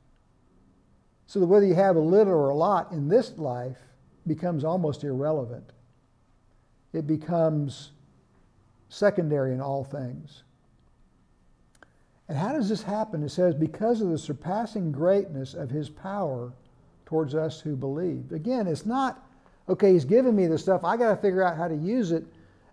So 1.28 1.40
that 1.40 1.48
whether 1.48 1.66
you 1.66 1.76
have 1.76 1.96
a 1.96 2.02
little 2.02 2.34
or 2.34 2.50
a 2.50 2.56
lot 2.56 2.92
in 2.92 3.08
this 3.08 3.38
life 3.38 3.78
becomes 4.26 4.64
almost 4.64 5.04
irrelevant. 5.04 5.72
It 6.92 7.06
becomes 7.06 7.92
secondary 8.90 9.54
in 9.54 9.62
all 9.62 9.84
things. 9.84 10.44
And 12.28 12.38
how 12.38 12.54
does 12.54 12.70
this 12.70 12.84
happen? 12.84 13.24
It 13.24 13.30
says, 13.30 13.56
because 13.56 14.02
of 14.02 14.10
the 14.10 14.18
surpassing 14.18 14.92
greatness 14.92 15.54
of 15.54 15.70
his 15.70 15.90
power 15.90 16.52
towards 17.06 17.34
us 17.34 17.60
who 17.60 17.76
believe. 17.76 18.32
Again, 18.32 18.68
it's 18.68 18.86
not, 18.86 19.24
okay, 19.68 19.94
he's 19.94 20.06
given 20.06 20.36
me 20.36 20.46
the 20.46 20.58
stuff, 20.58 20.84
I 20.84 20.98
got 20.98 21.10
to 21.10 21.16
figure 21.16 21.44
out 21.44 21.58
how 21.58 21.68
to 21.68 21.76
use 21.76 22.12
it 22.12 22.24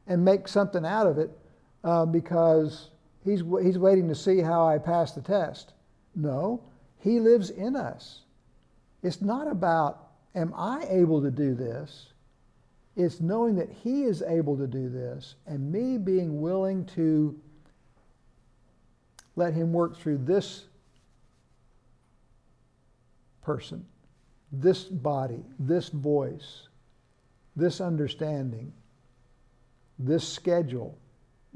and 0.06 0.24
make 0.24 0.46
something 0.46 0.84
out 0.84 1.06
of 1.06 1.18
it 1.18 1.30
uh, 1.86 2.04
because 2.04 2.90
he's, 3.24 3.42
he's 3.62 3.78
waiting 3.78 4.08
to 4.08 4.14
see 4.14 4.40
how 4.40 4.66
I 4.66 4.76
pass 4.76 5.12
the 5.12 5.22
test. 5.22 5.72
No, 6.16 6.64
he 6.98 7.20
lives 7.20 7.50
in 7.50 7.76
us. 7.76 8.22
It's 9.04 9.22
not 9.22 9.46
about, 9.46 10.08
am 10.34 10.52
I 10.56 10.84
able 10.90 11.22
to 11.22 11.30
do 11.30 11.54
this? 11.54 12.08
It's 12.96 13.20
knowing 13.20 13.54
that 13.56 13.70
he 13.70 14.02
is 14.02 14.22
able 14.22 14.56
to 14.56 14.66
do 14.66 14.88
this 14.88 15.36
and 15.46 15.70
me 15.70 15.96
being 15.96 16.40
willing 16.40 16.86
to 16.96 17.38
let 19.36 19.54
him 19.54 19.72
work 19.72 19.96
through 19.96 20.18
this 20.18 20.64
person, 23.42 23.86
this 24.50 24.84
body, 24.84 25.44
this 25.60 25.90
voice, 25.90 26.66
this 27.54 27.80
understanding, 27.80 28.72
this 30.00 30.26
schedule, 30.26 30.98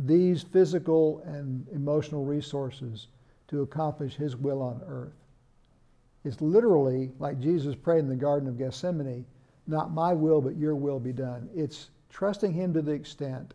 these 0.07 0.43
physical 0.43 1.23
and 1.27 1.67
emotional 1.73 2.25
resources 2.25 3.09
to 3.49 3.63
accomplish 3.63 4.15
his 4.15 4.37
will 4.37 4.63
on 4.63 4.81
earth. 4.87 5.13
It's 6.25 6.41
literally 6.41 7.11
like 7.19 7.41
Jesus 7.41 7.75
prayed 7.75 8.01
in 8.01 8.09
the 8.09 8.17
Garden 8.17 8.49
of 8.49 8.59
Gethsemane, 8.59 9.27
not 9.67 9.93
my 9.93 10.13
will, 10.13 10.41
but 10.41 10.57
your 10.57 10.75
will 10.75 11.01
be 11.01 11.13
done. 11.13 11.49
It's 11.55 11.91
trusting 12.09 12.53
him 12.53 12.73
to 12.75 12.83
the 12.83 12.93
extent 12.93 13.55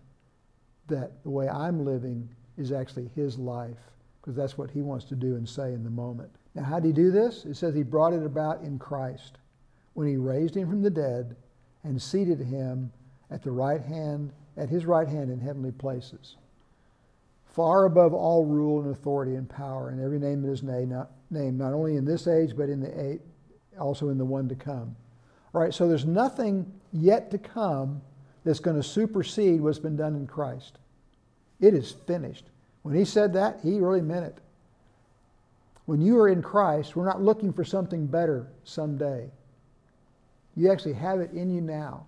that 0.88 1.24
the 1.24 1.30
way 1.30 1.50
I'm 1.50 1.84
living 1.84 2.30
is 2.58 2.72
actually 2.72 3.10
his 3.16 3.38
life, 3.38 3.78
because 4.22 4.36
that's 4.36 4.58
what 4.58 4.72
he 4.72 4.82
wants 4.82 5.06
to 5.06 5.16
do 5.16 5.36
and 5.36 5.48
say 5.48 5.74
in 5.74 5.84
the 5.84 5.90
moment. 5.90 6.32
Now, 6.54 6.64
how 6.64 6.80
did 6.80 6.88
he 6.88 6.94
do 6.94 7.12
this? 7.12 7.46
It 7.46 7.56
says 7.56 7.74
he 7.74 7.84
brought 7.84 8.14
it 8.14 8.26
about 8.26 8.62
in 8.62 8.80
Christ 8.80 9.38
when 9.94 10.08
he 10.08 10.18
raised 10.18 10.56
him 10.56 10.70
from 10.70 10.82
the 10.82 10.90
dead 10.90 11.36
and 11.84 12.02
seated 12.02 12.40
him 12.40 12.92
at 13.32 13.44
the 13.44 13.52
right 13.52 13.82
hand 13.82 14.32
at 14.58 14.70
his 14.70 14.86
right 14.86 15.08
hand 15.08 15.30
in 15.30 15.40
heavenly 15.40 15.72
places, 15.72 16.38
far 17.46 17.86
above 17.86 18.14
all 18.14 18.46
rule 18.46 18.82
and 18.82 18.92
authority 18.92 19.36
and 19.36 19.50
power 19.50 19.90
and 19.90 20.02
every 20.02 20.20
name 20.20 20.42
that 20.42 20.52
is 20.52 20.64
named, 20.64 20.92
not, 20.92 21.12
named, 21.30 21.58
not 21.58 21.74
only 21.74 21.96
in 21.96 22.06
this 22.06 22.28
age, 22.28 22.56
but 22.56 22.70
in 22.70 22.80
the 22.80 23.02
eight, 23.02 23.22
also 23.80 24.10
in 24.10 24.18
the 24.18 24.26
one 24.26 24.48
to 24.50 24.56
come. 24.56 24.96
All 25.54 25.62
right, 25.62 25.74
so 25.74 25.88
there's 25.88 26.06
nothing 26.06 26.72
yet 26.92 27.32
to 27.32 27.38
come 27.38 28.02
that's 28.44 28.60
going 28.60 28.76
to 28.76 28.84
supersede 28.84 29.62
what's 29.62 29.80
been 29.80 29.96
done 29.96 30.16
in 30.16 30.28
Christ. 30.28 30.78
It 31.60 31.74
is 31.74 31.92
finished. 32.06 32.46
When 32.84 32.94
he 32.94 33.06
said 33.06 33.34
that, 33.34 33.60
he 33.64 33.80
really 33.80 34.02
meant 34.02 34.26
it. 34.26 34.38
When 35.86 36.02
you 36.02 36.20
are 36.20 36.30
in 36.30 36.42
Christ, 36.42 36.96
we're 36.96 37.06
not 37.06 37.22
looking 37.22 37.54
for 37.54 37.64
something 37.64 38.06
better 38.06 38.48
someday. 38.64 39.30
You 40.56 40.72
actually 40.72 40.94
have 40.94 41.20
it 41.20 41.32
in 41.32 41.50
you 41.50 41.62
now 41.62 42.06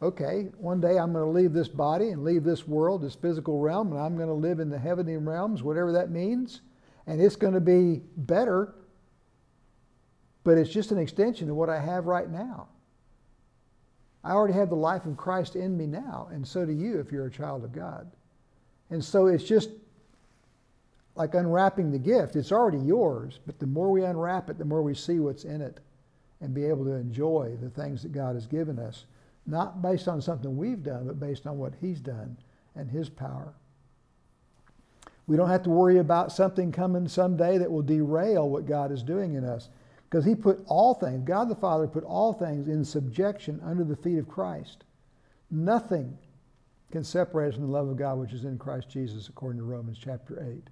okay, 0.00 0.48
one 0.58 0.80
day 0.80 0.98
I'm 0.98 1.12
going 1.12 1.24
to 1.24 1.30
leave 1.30 1.52
this 1.52 1.68
body 1.68 2.10
and 2.10 2.22
leave 2.22 2.44
this 2.44 2.68
world, 2.68 3.02
this 3.02 3.14
physical 3.14 3.60
realm, 3.60 3.92
and 3.92 4.00
I'm 4.00 4.16
going 4.16 4.28
to 4.28 4.34
live 4.34 4.60
in 4.60 4.70
the 4.70 4.78
heavenly 4.78 5.16
realms, 5.16 5.62
whatever 5.62 5.92
that 5.92 6.10
means. 6.10 6.60
And 7.06 7.20
it's 7.20 7.36
going 7.36 7.54
to 7.54 7.60
be 7.60 8.02
better, 8.16 8.74
but 10.44 10.58
it's 10.58 10.70
just 10.70 10.92
an 10.92 10.98
extension 10.98 11.50
of 11.50 11.56
what 11.56 11.70
I 11.70 11.80
have 11.80 12.06
right 12.06 12.30
now. 12.30 12.68
I 14.22 14.32
already 14.32 14.54
have 14.54 14.68
the 14.68 14.76
life 14.76 15.06
of 15.06 15.16
Christ 15.16 15.56
in 15.56 15.76
me 15.76 15.86
now, 15.86 16.28
and 16.30 16.46
so 16.46 16.64
do 16.66 16.72
you 16.72 17.00
if 17.00 17.10
you're 17.10 17.26
a 17.26 17.30
child 17.30 17.64
of 17.64 17.72
God. 17.72 18.10
And 18.90 19.02
so 19.04 19.26
it's 19.26 19.44
just 19.44 19.70
like 21.14 21.34
unwrapping 21.34 21.90
the 21.90 21.98
gift. 21.98 22.36
It's 22.36 22.52
already 22.52 22.78
yours, 22.78 23.40
but 23.46 23.58
the 23.58 23.66
more 23.66 23.90
we 23.90 24.04
unwrap 24.04 24.50
it, 24.50 24.58
the 24.58 24.64
more 24.64 24.82
we 24.82 24.94
see 24.94 25.18
what's 25.18 25.44
in 25.44 25.60
it 25.60 25.80
and 26.40 26.54
be 26.54 26.64
able 26.64 26.84
to 26.84 26.92
enjoy 26.92 27.56
the 27.60 27.70
things 27.70 28.02
that 28.02 28.12
God 28.12 28.34
has 28.34 28.46
given 28.46 28.78
us 28.78 29.06
not 29.48 29.80
based 29.80 30.08
on 30.08 30.20
something 30.20 30.56
we've 30.56 30.82
done, 30.82 31.06
but 31.06 31.18
based 31.18 31.46
on 31.46 31.58
what 31.58 31.72
He's 31.80 32.00
done 32.00 32.36
and 32.76 32.90
His 32.90 33.08
power. 33.08 33.54
We 35.26 35.36
don't 35.36 35.48
have 35.48 35.62
to 35.64 35.70
worry 35.70 35.98
about 35.98 36.32
something 36.32 36.70
coming 36.70 37.08
someday 37.08 37.58
that 37.58 37.70
will 37.70 37.82
derail 37.82 38.48
what 38.48 38.66
God 38.66 38.92
is 38.92 39.02
doing 39.02 39.34
in 39.34 39.44
us. 39.44 39.70
Because 40.08 40.24
He 40.24 40.34
put 40.34 40.62
all 40.66 40.94
things, 40.94 41.22
God 41.24 41.48
the 41.48 41.54
Father 41.54 41.86
put 41.86 42.04
all 42.04 42.32
things 42.32 42.68
in 42.68 42.84
subjection 42.84 43.60
under 43.64 43.84
the 43.84 43.96
feet 43.96 44.18
of 44.18 44.28
Christ. 44.28 44.84
Nothing 45.50 46.16
can 46.90 47.04
separate 47.04 47.48
us 47.48 47.54
from 47.54 47.64
the 47.64 47.72
love 47.72 47.88
of 47.88 47.96
God 47.96 48.18
which 48.18 48.32
is 48.32 48.44
in 48.44 48.58
Christ 48.58 48.90
Jesus, 48.90 49.28
according 49.28 49.60
to 49.60 49.66
Romans 49.66 49.98
chapter 50.02 50.46
8. 50.46 50.68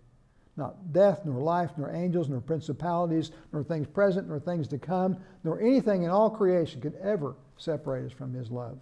Not 0.59 0.93
death, 0.93 1.23
nor 1.27 1.41
life, 1.41 1.73
nor 1.77 1.91
angels, 1.91 2.29
nor 2.31 2.41
principalities, 2.41 3.31
nor 3.53 3.63
things 3.63 3.87
present, 3.87 4.29
nor 4.29 4.39
things 4.39 4.69
to 4.69 4.79
come, 4.79 5.19
nor 5.45 5.61
anything 5.61 6.03
in 6.03 6.11
all 6.11 6.31
creation 6.31 6.81
could 6.81 6.95
ever 7.03 7.37
separate 7.57 8.07
us 8.07 8.13
from 8.13 8.33
His 8.35 8.51
love. 8.51 8.79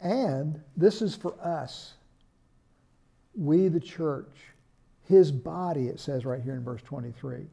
And 0.00 0.60
this 0.76 1.02
is 1.02 1.14
for 1.14 1.34
us, 1.42 1.94
we 3.34 3.68
the 3.68 3.80
church, 3.80 4.36
His 5.08 5.30
body, 5.30 5.88
it 5.88 6.00
says 6.00 6.24
right 6.24 6.40
here 6.40 6.54
in 6.54 6.64
verse 6.64 6.82
23, 6.82 7.46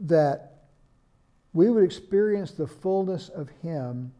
that 0.00 0.64
we 1.52 1.70
would 1.70 1.84
experience 1.84 2.52
the 2.52 2.66
fullness 2.66 3.28
of 3.28 3.50
Him 3.62 4.12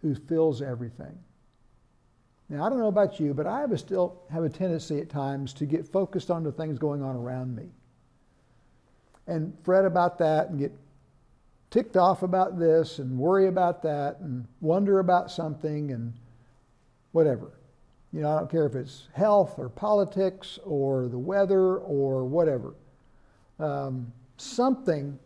who 0.00 0.14
fills 0.14 0.62
everything. 0.62 1.16
Now, 2.48 2.66
I 2.66 2.68
don't 2.68 2.80
know 2.80 2.88
about 2.88 3.18
you, 3.20 3.32
but 3.32 3.46
I 3.46 3.60
have 3.60 3.78
still 3.78 4.20
have 4.30 4.44
a 4.44 4.48
tendency 4.48 5.00
at 5.00 5.08
times 5.08 5.54
to 5.54 5.64
get 5.64 5.86
focused 5.86 6.30
on 6.30 6.42
the 6.42 6.52
things 6.52 6.78
going 6.78 7.02
on 7.02 7.16
around 7.16 7.56
me 7.56 7.68
and 9.26 9.56
fret 9.62 9.84
about 9.84 10.18
that 10.18 10.50
and 10.50 10.58
get 10.58 10.72
ticked 11.72 11.96
off 11.96 12.22
about 12.22 12.58
this 12.58 12.98
and 12.98 13.18
worry 13.18 13.48
about 13.48 13.82
that 13.82 14.20
and 14.20 14.46
wonder 14.60 14.98
about 14.98 15.30
something 15.30 15.90
and 15.90 16.12
whatever. 17.12 17.50
You 18.12 18.20
know, 18.20 18.30
I 18.30 18.38
don't 18.40 18.50
care 18.50 18.66
if 18.66 18.74
it's 18.74 19.08
health 19.14 19.58
or 19.58 19.70
politics 19.70 20.58
or 20.64 21.08
the 21.08 21.18
weather 21.18 21.78
or 21.78 22.26
whatever. 22.26 22.74
Um, 23.58 24.12
something 24.36 25.18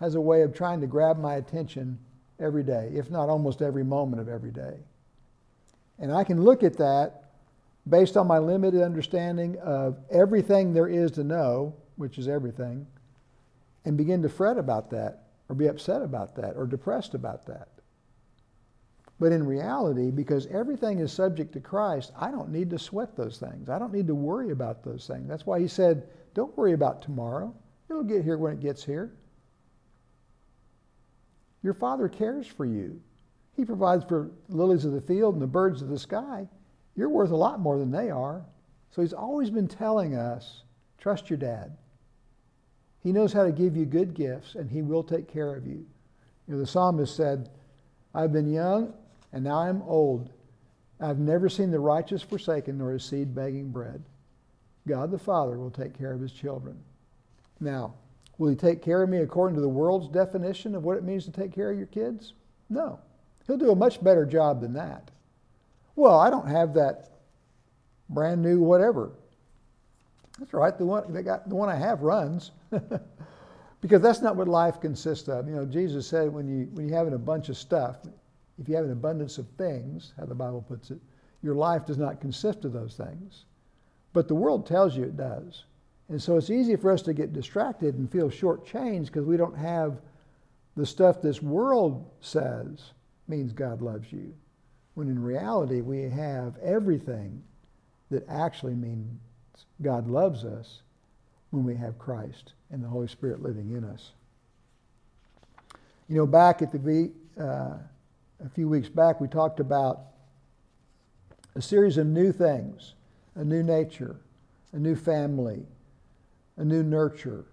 has 0.00 0.16
a 0.16 0.20
way 0.20 0.42
of 0.42 0.52
trying 0.52 0.80
to 0.80 0.88
grab 0.88 1.18
my 1.18 1.36
attention 1.36 1.96
every 2.40 2.64
day, 2.64 2.90
if 2.92 3.08
not 3.08 3.28
almost 3.28 3.62
every 3.62 3.84
moment 3.84 4.20
of 4.20 4.28
every 4.28 4.50
day. 4.50 4.74
And 6.00 6.12
I 6.12 6.24
can 6.24 6.42
look 6.42 6.64
at 6.64 6.76
that 6.78 7.30
based 7.88 8.16
on 8.16 8.26
my 8.26 8.38
limited 8.38 8.82
understanding 8.82 9.56
of 9.60 9.98
everything 10.10 10.72
there 10.72 10.88
is 10.88 11.12
to 11.12 11.22
know, 11.22 11.76
which 11.94 12.18
is 12.18 12.26
everything, 12.26 12.88
and 13.84 13.96
begin 13.96 14.20
to 14.22 14.28
fret 14.28 14.58
about 14.58 14.90
that 14.90 15.22
or 15.48 15.54
be 15.54 15.66
upset 15.66 16.02
about 16.02 16.36
that 16.36 16.56
or 16.56 16.66
depressed 16.66 17.14
about 17.14 17.46
that. 17.46 17.68
But 19.18 19.32
in 19.32 19.46
reality, 19.46 20.10
because 20.10 20.46
everything 20.48 20.98
is 20.98 21.12
subject 21.12 21.52
to 21.52 21.60
Christ, 21.60 22.12
I 22.18 22.30
don't 22.30 22.50
need 22.50 22.70
to 22.70 22.78
sweat 22.78 23.16
those 23.16 23.38
things. 23.38 23.68
I 23.68 23.78
don't 23.78 23.92
need 23.92 24.08
to 24.08 24.14
worry 24.14 24.50
about 24.50 24.82
those 24.82 25.06
things. 25.06 25.28
That's 25.28 25.46
why 25.46 25.60
he 25.60 25.68
said, 25.68 26.08
don't 26.34 26.56
worry 26.56 26.72
about 26.72 27.02
tomorrow. 27.02 27.54
It'll 27.88 28.02
get 28.02 28.24
here 28.24 28.38
when 28.38 28.54
it 28.54 28.60
gets 28.60 28.84
here. 28.84 29.12
Your 31.62 31.74
Father 31.74 32.08
cares 32.08 32.46
for 32.46 32.64
you. 32.64 33.00
He 33.54 33.64
provides 33.64 34.04
for 34.04 34.30
lilies 34.48 34.84
of 34.84 34.92
the 34.92 35.00
field 35.00 35.34
and 35.34 35.42
the 35.42 35.46
birds 35.46 35.82
of 35.82 35.88
the 35.88 35.98
sky. 35.98 36.48
You're 36.96 37.08
worth 37.08 37.30
a 37.30 37.36
lot 37.36 37.60
more 37.60 37.78
than 37.78 37.90
they 37.90 38.10
are. 38.10 38.44
So 38.90 39.02
he's 39.02 39.12
always 39.12 39.50
been 39.50 39.68
telling 39.68 40.16
us, 40.16 40.64
trust 40.98 41.30
your 41.30 41.36
dad. 41.36 41.76
He 43.02 43.12
knows 43.12 43.32
how 43.32 43.44
to 43.44 43.52
give 43.52 43.76
you 43.76 43.84
good 43.84 44.14
gifts 44.14 44.54
and 44.54 44.70
he 44.70 44.82
will 44.82 45.02
take 45.02 45.28
care 45.28 45.54
of 45.54 45.66
you. 45.66 45.84
You 46.46 46.54
know, 46.54 46.58
the 46.58 46.66
psalmist 46.66 47.16
said, 47.16 47.48
I've 48.14 48.32
been 48.32 48.50
young 48.50 48.94
and 49.32 49.44
now 49.44 49.56
I'm 49.56 49.82
old. 49.82 50.30
I've 51.00 51.18
never 51.18 51.48
seen 51.48 51.70
the 51.70 51.80
righteous 51.80 52.22
forsaken 52.22 52.78
nor 52.78 52.92
his 52.92 53.04
seed 53.04 53.34
begging 53.34 53.70
bread. 53.70 54.02
God 54.86 55.10
the 55.10 55.18
Father 55.18 55.58
will 55.58 55.70
take 55.70 55.96
care 55.98 56.12
of 56.12 56.20
his 56.20 56.32
children. 56.32 56.78
Now, 57.60 57.94
will 58.38 58.48
he 58.48 58.56
take 58.56 58.82
care 58.82 59.02
of 59.02 59.08
me 59.08 59.18
according 59.18 59.56
to 59.56 59.60
the 59.60 59.68
world's 59.68 60.08
definition 60.08 60.74
of 60.74 60.84
what 60.84 60.96
it 60.96 61.04
means 61.04 61.24
to 61.24 61.32
take 61.32 61.52
care 61.52 61.70
of 61.70 61.78
your 61.78 61.86
kids? 61.86 62.34
No. 62.68 63.00
He'll 63.46 63.56
do 63.56 63.70
a 63.70 63.76
much 63.76 64.02
better 64.02 64.24
job 64.24 64.60
than 64.60 64.72
that. 64.74 65.10
Well, 65.96 66.18
I 66.18 66.30
don't 66.30 66.48
have 66.48 66.74
that 66.74 67.10
brand 68.08 68.42
new 68.42 68.60
whatever. 68.60 69.12
That's 70.42 70.54
right. 70.54 70.76
The 70.76 70.84
one, 70.84 71.12
they 71.12 71.22
got, 71.22 71.48
the 71.48 71.54
one 71.54 71.68
I 71.68 71.76
have 71.76 72.02
runs. 72.02 72.50
because 73.80 74.02
that's 74.02 74.20
not 74.20 74.34
what 74.34 74.48
life 74.48 74.80
consists 74.80 75.28
of. 75.28 75.46
You 75.46 75.54
know, 75.54 75.64
Jesus 75.64 76.04
said 76.04 76.32
when 76.32 76.48
you, 76.48 76.68
when 76.72 76.88
you 76.88 76.94
have 76.96 77.06
a 77.12 77.16
bunch 77.16 77.48
of 77.48 77.56
stuff, 77.56 77.98
if 78.60 78.68
you 78.68 78.74
have 78.74 78.84
an 78.84 78.90
abundance 78.90 79.38
of 79.38 79.46
things, 79.56 80.14
how 80.18 80.24
the 80.24 80.34
Bible 80.34 80.60
puts 80.60 80.90
it, 80.90 80.98
your 81.44 81.54
life 81.54 81.86
does 81.86 81.96
not 81.96 82.20
consist 82.20 82.64
of 82.64 82.72
those 82.72 82.96
things. 82.96 83.44
But 84.12 84.26
the 84.26 84.34
world 84.34 84.66
tells 84.66 84.96
you 84.96 85.04
it 85.04 85.16
does. 85.16 85.64
And 86.08 86.20
so 86.20 86.36
it's 86.36 86.50
easy 86.50 86.74
for 86.74 86.90
us 86.90 87.02
to 87.02 87.14
get 87.14 87.32
distracted 87.32 87.94
and 87.94 88.10
feel 88.10 88.28
shortchanged 88.28 89.06
because 89.06 89.26
we 89.26 89.36
don't 89.36 89.56
have 89.56 90.00
the 90.74 90.84
stuff 90.84 91.22
this 91.22 91.40
world 91.40 92.10
says 92.20 92.90
means 93.28 93.52
God 93.52 93.80
loves 93.80 94.12
you. 94.12 94.34
When 94.94 95.06
in 95.06 95.22
reality, 95.22 95.82
we 95.82 96.02
have 96.02 96.58
everything 96.58 97.44
that 98.10 98.28
actually 98.28 98.74
means 98.74 99.20
God 99.80 100.08
loves 100.08 100.44
us 100.44 100.82
when 101.50 101.64
we 101.64 101.76
have 101.76 101.98
Christ 101.98 102.52
and 102.70 102.82
the 102.82 102.88
Holy 102.88 103.08
Spirit 103.08 103.42
living 103.42 103.72
in 103.72 103.84
us. 103.84 104.12
You 106.08 106.16
know, 106.16 106.26
back 106.26 106.62
at 106.62 106.72
the 106.72 107.10
uh, 107.38 107.76
a 108.44 108.48
few 108.54 108.68
weeks 108.68 108.88
back, 108.88 109.20
we 109.20 109.28
talked 109.28 109.60
about 109.60 110.00
a 111.54 111.62
series 111.62 111.96
of 111.96 112.06
new 112.06 112.32
things 112.32 112.94
a 113.34 113.44
new 113.44 113.62
nature, 113.62 114.16
a 114.74 114.78
new 114.78 114.94
family, 114.94 115.62
a 116.58 116.64
new 116.64 116.82
nurture, 116.82 117.46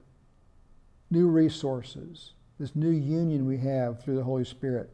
new 1.10 1.28
resources, 1.28 2.34
this 2.60 2.76
new 2.76 2.90
union 2.90 3.46
we 3.46 3.58
have 3.58 4.04
through 4.04 4.16
the 4.16 4.24
Holy 4.24 4.44
Spirit. 4.44 4.90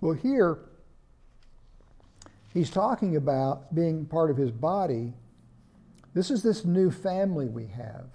Well, 0.00 0.14
here, 0.14 0.58
he's 2.52 2.70
talking 2.70 3.14
about 3.14 3.72
being 3.72 4.04
part 4.04 4.30
of 4.30 4.36
his 4.36 4.50
body. 4.50 5.12
This 6.14 6.30
is 6.30 6.42
this 6.42 6.64
new 6.64 6.90
family 6.90 7.48
we 7.48 7.66
have, 7.66 8.06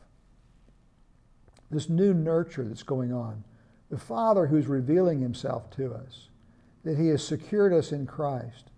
this 1.71 1.89
new 1.89 2.13
nurture 2.13 2.63
that's 2.63 2.83
going 2.83 3.11
on. 3.11 3.43
The 3.89 3.97
Father 3.97 4.47
who's 4.47 4.67
revealing 4.67 5.19
himself 5.19 5.69
to 5.71 5.93
us 5.93 6.27
that 6.87 6.97
He 6.97 7.09
has 7.09 7.21
secured 7.21 7.73
us 7.73 7.91
in 7.91 8.05
Christ, 8.05 8.69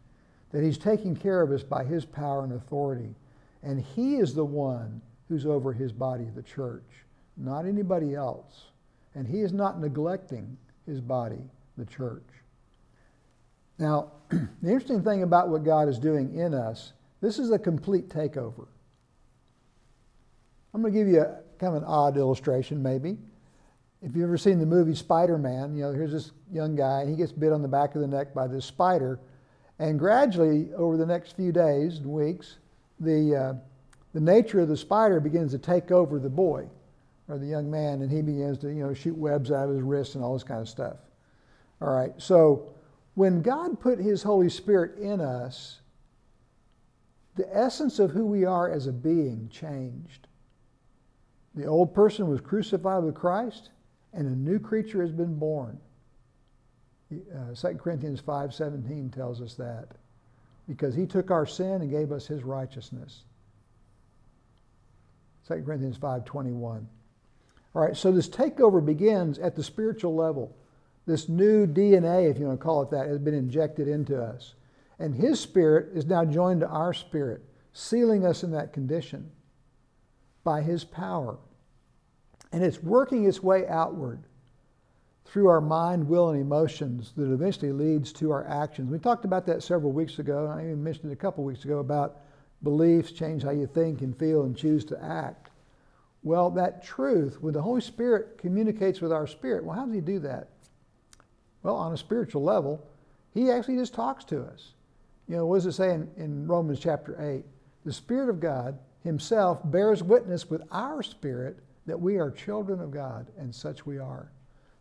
that 0.51 0.63
He's 0.63 0.79
taking 0.79 1.15
care 1.15 1.41
of 1.41 1.51
us 1.51 1.61
by 1.61 1.83
His 1.83 2.05
power 2.05 2.43
and 2.43 2.53
authority. 2.53 3.13
And 3.61 3.79
He 3.79 4.15
is 4.15 4.33
the 4.33 4.45
one 4.45 4.99
who's 5.27 5.45
over 5.45 5.73
His 5.73 5.91
body, 5.91 6.25
the 6.35 6.41
church, 6.41 7.05
not 7.37 7.65
anybody 7.65 8.15
else. 8.15 8.65
And 9.13 9.27
He 9.27 9.41
is 9.41 9.53
not 9.53 9.79
neglecting 9.79 10.57
His 10.87 11.01
body, 11.01 11.43
the 11.77 11.85
church. 11.85 12.27
Now, 13.77 14.11
the 14.29 14.47
interesting 14.63 15.03
thing 15.03 15.21
about 15.21 15.49
what 15.49 15.63
God 15.63 15.87
is 15.87 15.99
doing 15.99 16.33
in 16.33 16.55
us, 16.55 16.93
this 17.21 17.37
is 17.37 17.51
a 17.51 17.59
complete 17.59 18.09
takeover. 18.09 18.65
I'm 20.73 20.81
going 20.81 20.93
to 20.93 20.99
give 20.99 21.07
you 21.07 21.21
a 21.21 21.39
kind 21.59 21.75
of 21.75 21.83
an 21.83 21.83
odd 21.85 22.17
illustration, 22.17 22.81
maybe 22.81 23.17
if 24.01 24.15
you've 24.15 24.23
ever 24.23 24.37
seen 24.37 24.59
the 24.59 24.65
movie 24.65 24.95
Spider-Man, 24.95 25.75
you 25.75 25.83
know, 25.83 25.91
here's 25.91 26.11
this 26.11 26.31
young 26.51 26.75
guy, 26.75 27.01
and 27.01 27.09
he 27.09 27.15
gets 27.15 27.31
bit 27.31 27.51
on 27.51 27.61
the 27.61 27.67
back 27.67 27.95
of 27.95 28.01
the 28.01 28.07
neck 28.07 28.33
by 28.33 28.47
this 28.47 28.65
spider. 28.65 29.19
And 29.77 29.99
gradually, 29.99 30.73
over 30.73 30.95
the 30.95 31.05
next 31.05 31.35
few 31.35 31.51
days 31.51 31.97
and 31.97 32.05
weeks, 32.05 32.57
the, 32.99 33.35
uh, 33.35 33.53
the 34.13 34.21
nature 34.21 34.61
of 34.61 34.69
the 34.69 34.77
spider 34.77 35.19
begins 35.19 35.51
to 35.51 35.57
take 35.57 35.91
over 35.91 36.17
the 36.17 36.29
boy 36.29 36.67
or 37.27 37.37
the 37.37 37.45
young 37.45 37.69
man, 37.69 38.01
and 38.01 38.09
he 38.09 38.21
begins 38.21 38.57
to, 38.59 38.69
you 38.69 38.83
know, 38.83 38.93
shoot 38.93 39.17
webs 39.17 39.51
out 39.51 39.69
of 39.69 39.75
his 39.75 39.83
wrists 39.83 40.15
and 40.15 40.23
all 40.23 40.33
this 40.33 40.43
kind 40.43 40.61
of 40.61 40.69
stuff. 40.69 40.97
All 41.81 41.93
right, 41.93 42.13
so 42.17 42.69
when 43.15 43.41
God 43.41 43.79
put 43.79 43.99
his 43.99 44.23
Holy 44.23 44.49
Spirit 44.49 44.97
in 44.97 45.19
us, 45.19 45.81
the 47.35 47.53
essence 47.55 47.99
of 47.99 48.11
who 48.11 48.25
we 48.25 48.45
are 48.45 48.69
as 48.71 48.87
a 48.87 48.93
being 48.93 49.49
changed. 49.49 50.28
The 51.59 51.65
old 51.65 51.93
person 51.93 52.29
was 52.29 52.39
crucified 52.39 53.03
with 53.03 53.15
Christ 53.15 53.71
and 54.13 54.25
a 54.25 54.31
new 54.31 54.59
creature 54.59 55.01
has 55.01 55.11
been 55.11 55.37
born. 55.37 55.77
Uh, 57.11 57.53
2 57.53 57.73
Corinthians 57.75 58.21
5.17 58.21 59.13
tells 59.13 59.41
us 59.41 59.55
that 59.55 59.89
because 60.69 60.95
he 60.95 61.05
took 61.05 61.31
our 61.31 61.45
sin 61.45 61.81
and 61.81 61.91
gave 61.91 62.13
us 62.13 62.27
his 62.27 62.43
righteousness. 62.43 63.23
2 65.49 65.63
Corinthians 65.65 65.97
5.21. 65.97 66.63
All 66.63 66.85
right, 67.73 67.97
so 67.97 68.13
this 68.13 68.29
takeover 68.29 68.83
begins 68.83 69.37
at 69.37 69.57
the 69.57 69.63
spiritual 69.63 70.15
level. 70.15 70.55
This 71.05 71.27
new 71.27 71.67
DNA, 71.67 72.31
if 72.31 72.39
you 72.39 72.45
want 72.45 72.57
to 72.57 72.63
call 72.63 72.83
it 72.83 72.91
that, 72.91 73.07
has 73.07 73.19
been 73.19 73.33
injected 73.33 73.89
into 73.89 74.23
us. 74.23 74.53
And 74.97 75.13
his 75.13 75.41
spirit 75.41 75.89
is 75.93 76.05
now 76.05 76.23
joined 76.23 76.61
to 76.61 76.69
our 76.69 76.93
spirit, 76.93 77.43
sealing 77.73 78.25
us 78.25 78.43
in 78.43 78.51
that 78.51 78.71
condition 78.71 79.31
by 80.45 80.61
his 80.61 80.85
power. 80.85 81.37
And 82.51 82.63
it's 82.63 82.81
working 82.81 83.25
its 83.25 83.43
way 83.43 83.67
outward 83.67 84.23
through 85.25 85.47
our 85.47 85.61
mind, 85.61 86.07
will, 86.07 86.29
and 86.29 86.41
emotions 86.41 87.13
that 87.15 87.31
eventually 87.31 87.71
leads 87.71 88.11
to 88.13 88.31
our 88.31 88.45
actions. 88.47 88.89
We 88.89 88.97
talked 88.97 89.25
about 89.25 89.45
that 89.45 89.61
several 89.61 89.91
weeks 89.91 90.17
ago. 90.17 90.47
I 90.47 90.63
even 90.63 90.83
mentioned 90.83 91.11
it 91.11 91.13
a 91.13 91.17
couple 91.17 91.43
weeks 91.43 91.65
ago 91.65 91.79
about 91.79 92.21
beliefs 92.63 93.11
change 93.11 93.43
how 93.43 93.51
you 93.51 93.67
think 93.67 94.01
and 94.01 94.17
feel 94.17 94.43
and 94.43 94.57
choose 94.57 94.83
to 94.85 95.01
act. 95.03 95.51
Well, 96.23 96.49
that 96.51 96.83
truth, 96.83 97.41
when 97.41 97.53
the 97.53 97.61
Holy 97.61 97.81
Spirit 97.81 98.37
communicates 98.39 99.01
with 99.01 99.11
our 99.11 99.27
spirit, 99.27 99.63
well, 99.63 99.75
how 99.75 99.85
does 99.85 99.93
He 99.93 100.01
do 100.01 100.19
that? 100.19 100.49
Well, 101.61 101.75
on 101.75 101.93
a 101.93 101.97
spiritual 101.97 102.43
level, 102.43 102.85
He 103.33 103.51
actually 103.51 103.77
just 103.77 103.93
talks 103.93 104.25
to 104.25 104.41
us. 104.41 104.73
You 105.27 105.37
know, 105.37 105.45
what 105.45 105.57
does 105.57 105.67
it 105.67 105.73
say 105.73 105.93
in, 105.93 106.09
in 106.17 106.47
Romans 106.47 106.79
chapter 106.79 107.15
8? 107.21 107.45
The 107.85 107.93
Spirit 107.93 108.29
of 108.29 108.39
God 108.39 108.79
Himself 109.03 109.61
bears 109.63 110.03
witness 110.03 110.49
with 110.49 110.63
our 110.71 111.03
spirit 111.03 111.59
that 111.89 111.99
we 111.99 112.17
are 112.17 112.31
children 112.31 112.79
of 112.79 112.91
God, 112.91 113.27
and 113.37 113.53
such 113.53 113.85
we 113.85 113.97
are. 113.97 114.31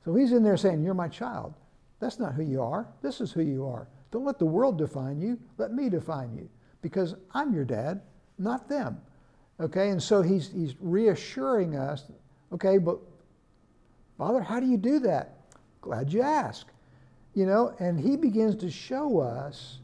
So 0.05 0.15
he's 0.15 0.33
in 0.33 0.43
there 0.43 0.57
saying, 0.57 0.83
You're 0.83 0.95
my 0.95 1.09
child. 1.09 1.55
That's 2.01 2.19
not 2.19 2.35
who 2.35 2.43
you 2.43 2.63
are. 2.63 2.87
This 3.03 3.21
is 3.21 3.33
who 3.33 3.43
you 3.43 3.67
are. 3.67 3.89
Don't 4.11 4.25
let 4.25 4.39
the 4.39 4.47
world 4.47 4.79
define 4.79 5.21
you. 5.21 5.39
Let 5.57 5.73
me 5.73 5.89
define 5.89 6.35
you 6.35 6.49
because 6.81 7.17
I'm 7.33 7.53
your 7.53 7.65
dad, 7.65 8.03
not 8.39 8.69
them. 8.69 9.01
Okay, 9.61 9.91
and 9.91 10.01
so 10.01 10.23
he's, 10.23 10.53
he's 10.53 10.77
reassuring 10.79 11.77
us, 11.77 12.05
okay, 12.53 12.79
but 12.79 12.99
Father, 14.17 14.41
how 14.41 14.61
do 14.61 14.67
you 14.67 14.77
do 14.77 15.01
that? 15.01 15.39
Glad 15.81 16.13
you 16.13 16.23
ask. 16.23 16.69
You 17.35 17.47
know, 17.47 17.75
and 17.81 17.99
he 17.99 18.17
begins 18.17 18.55
to 18.57 18.71
show 18.71 19.19
us 19.19 19.79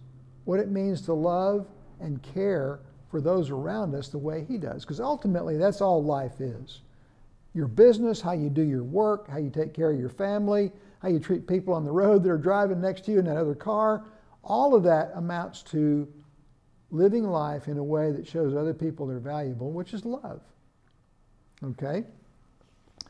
what 0.45 0.61
it 0.61 0.71
means 0.71 1.01
to 1.03 1.13
love 1.13 1.67
and 2.01 2.23
care 2.23 2.81
for 3.11 3.21
those 3.21 3.51
around 3.51 3.95
us 3.95 4.09
the 4.09 4.19
way 4.19 4.45
He 4.49 4.59
does. 4.59 4.85
Because 4.85 5.01
ultimately, 5.01 5.57
that's 5.57 5.81
all 5.81 6.03
life 6.03 6.41
is 6.41 6.81
your 7.55 7.69
business, 7.69 8.21
how 8.21 8.33
you 8.33 8.51
do 8.51 8.63
your 8.63 8.83
work, 8.83 9.29
how 9.31 9.39
you 9.39 9.49
take 9.49 9.73
care 9.73 9.91
of 9.91 9.99
your 9.99 10.09
family, 10.09 10.73
how 10.99 11.09
you 11.09 11.21
treat 11.21 11.47
people 11.47 11.73
on 11.73 11.85
the 11.85 11.91
road 11.91 12.23
that 12.25 12.31
are 12.31 12.37
driving 12.37 12.81
next 12.81 13.05
to 13.05 13.13
you 13.13 13.21
in 13.21 13.25
that 13.27 13.37
other 13.37 13.55
car. 13.55 14.05
All 14.43 14.75
of 14.75 14.83
that 14.83 15.13
amounts 15.15 15.63
to 15.65 16.13
living 16.91 17.25
life 17.25 17.69
in 17.69 17.79
a 17.79 17.85
way 17.85 18.11
that 18.13 18.27
shows 18.27 18.55
other 18.55 18.75
people 18.75 19.07
they're 19.07 19.19
valuable, 19.19 19.71
which 19.71 19.95
is 19.95 20.05
love. 20.05 20.41
Okay? 21.63 22.05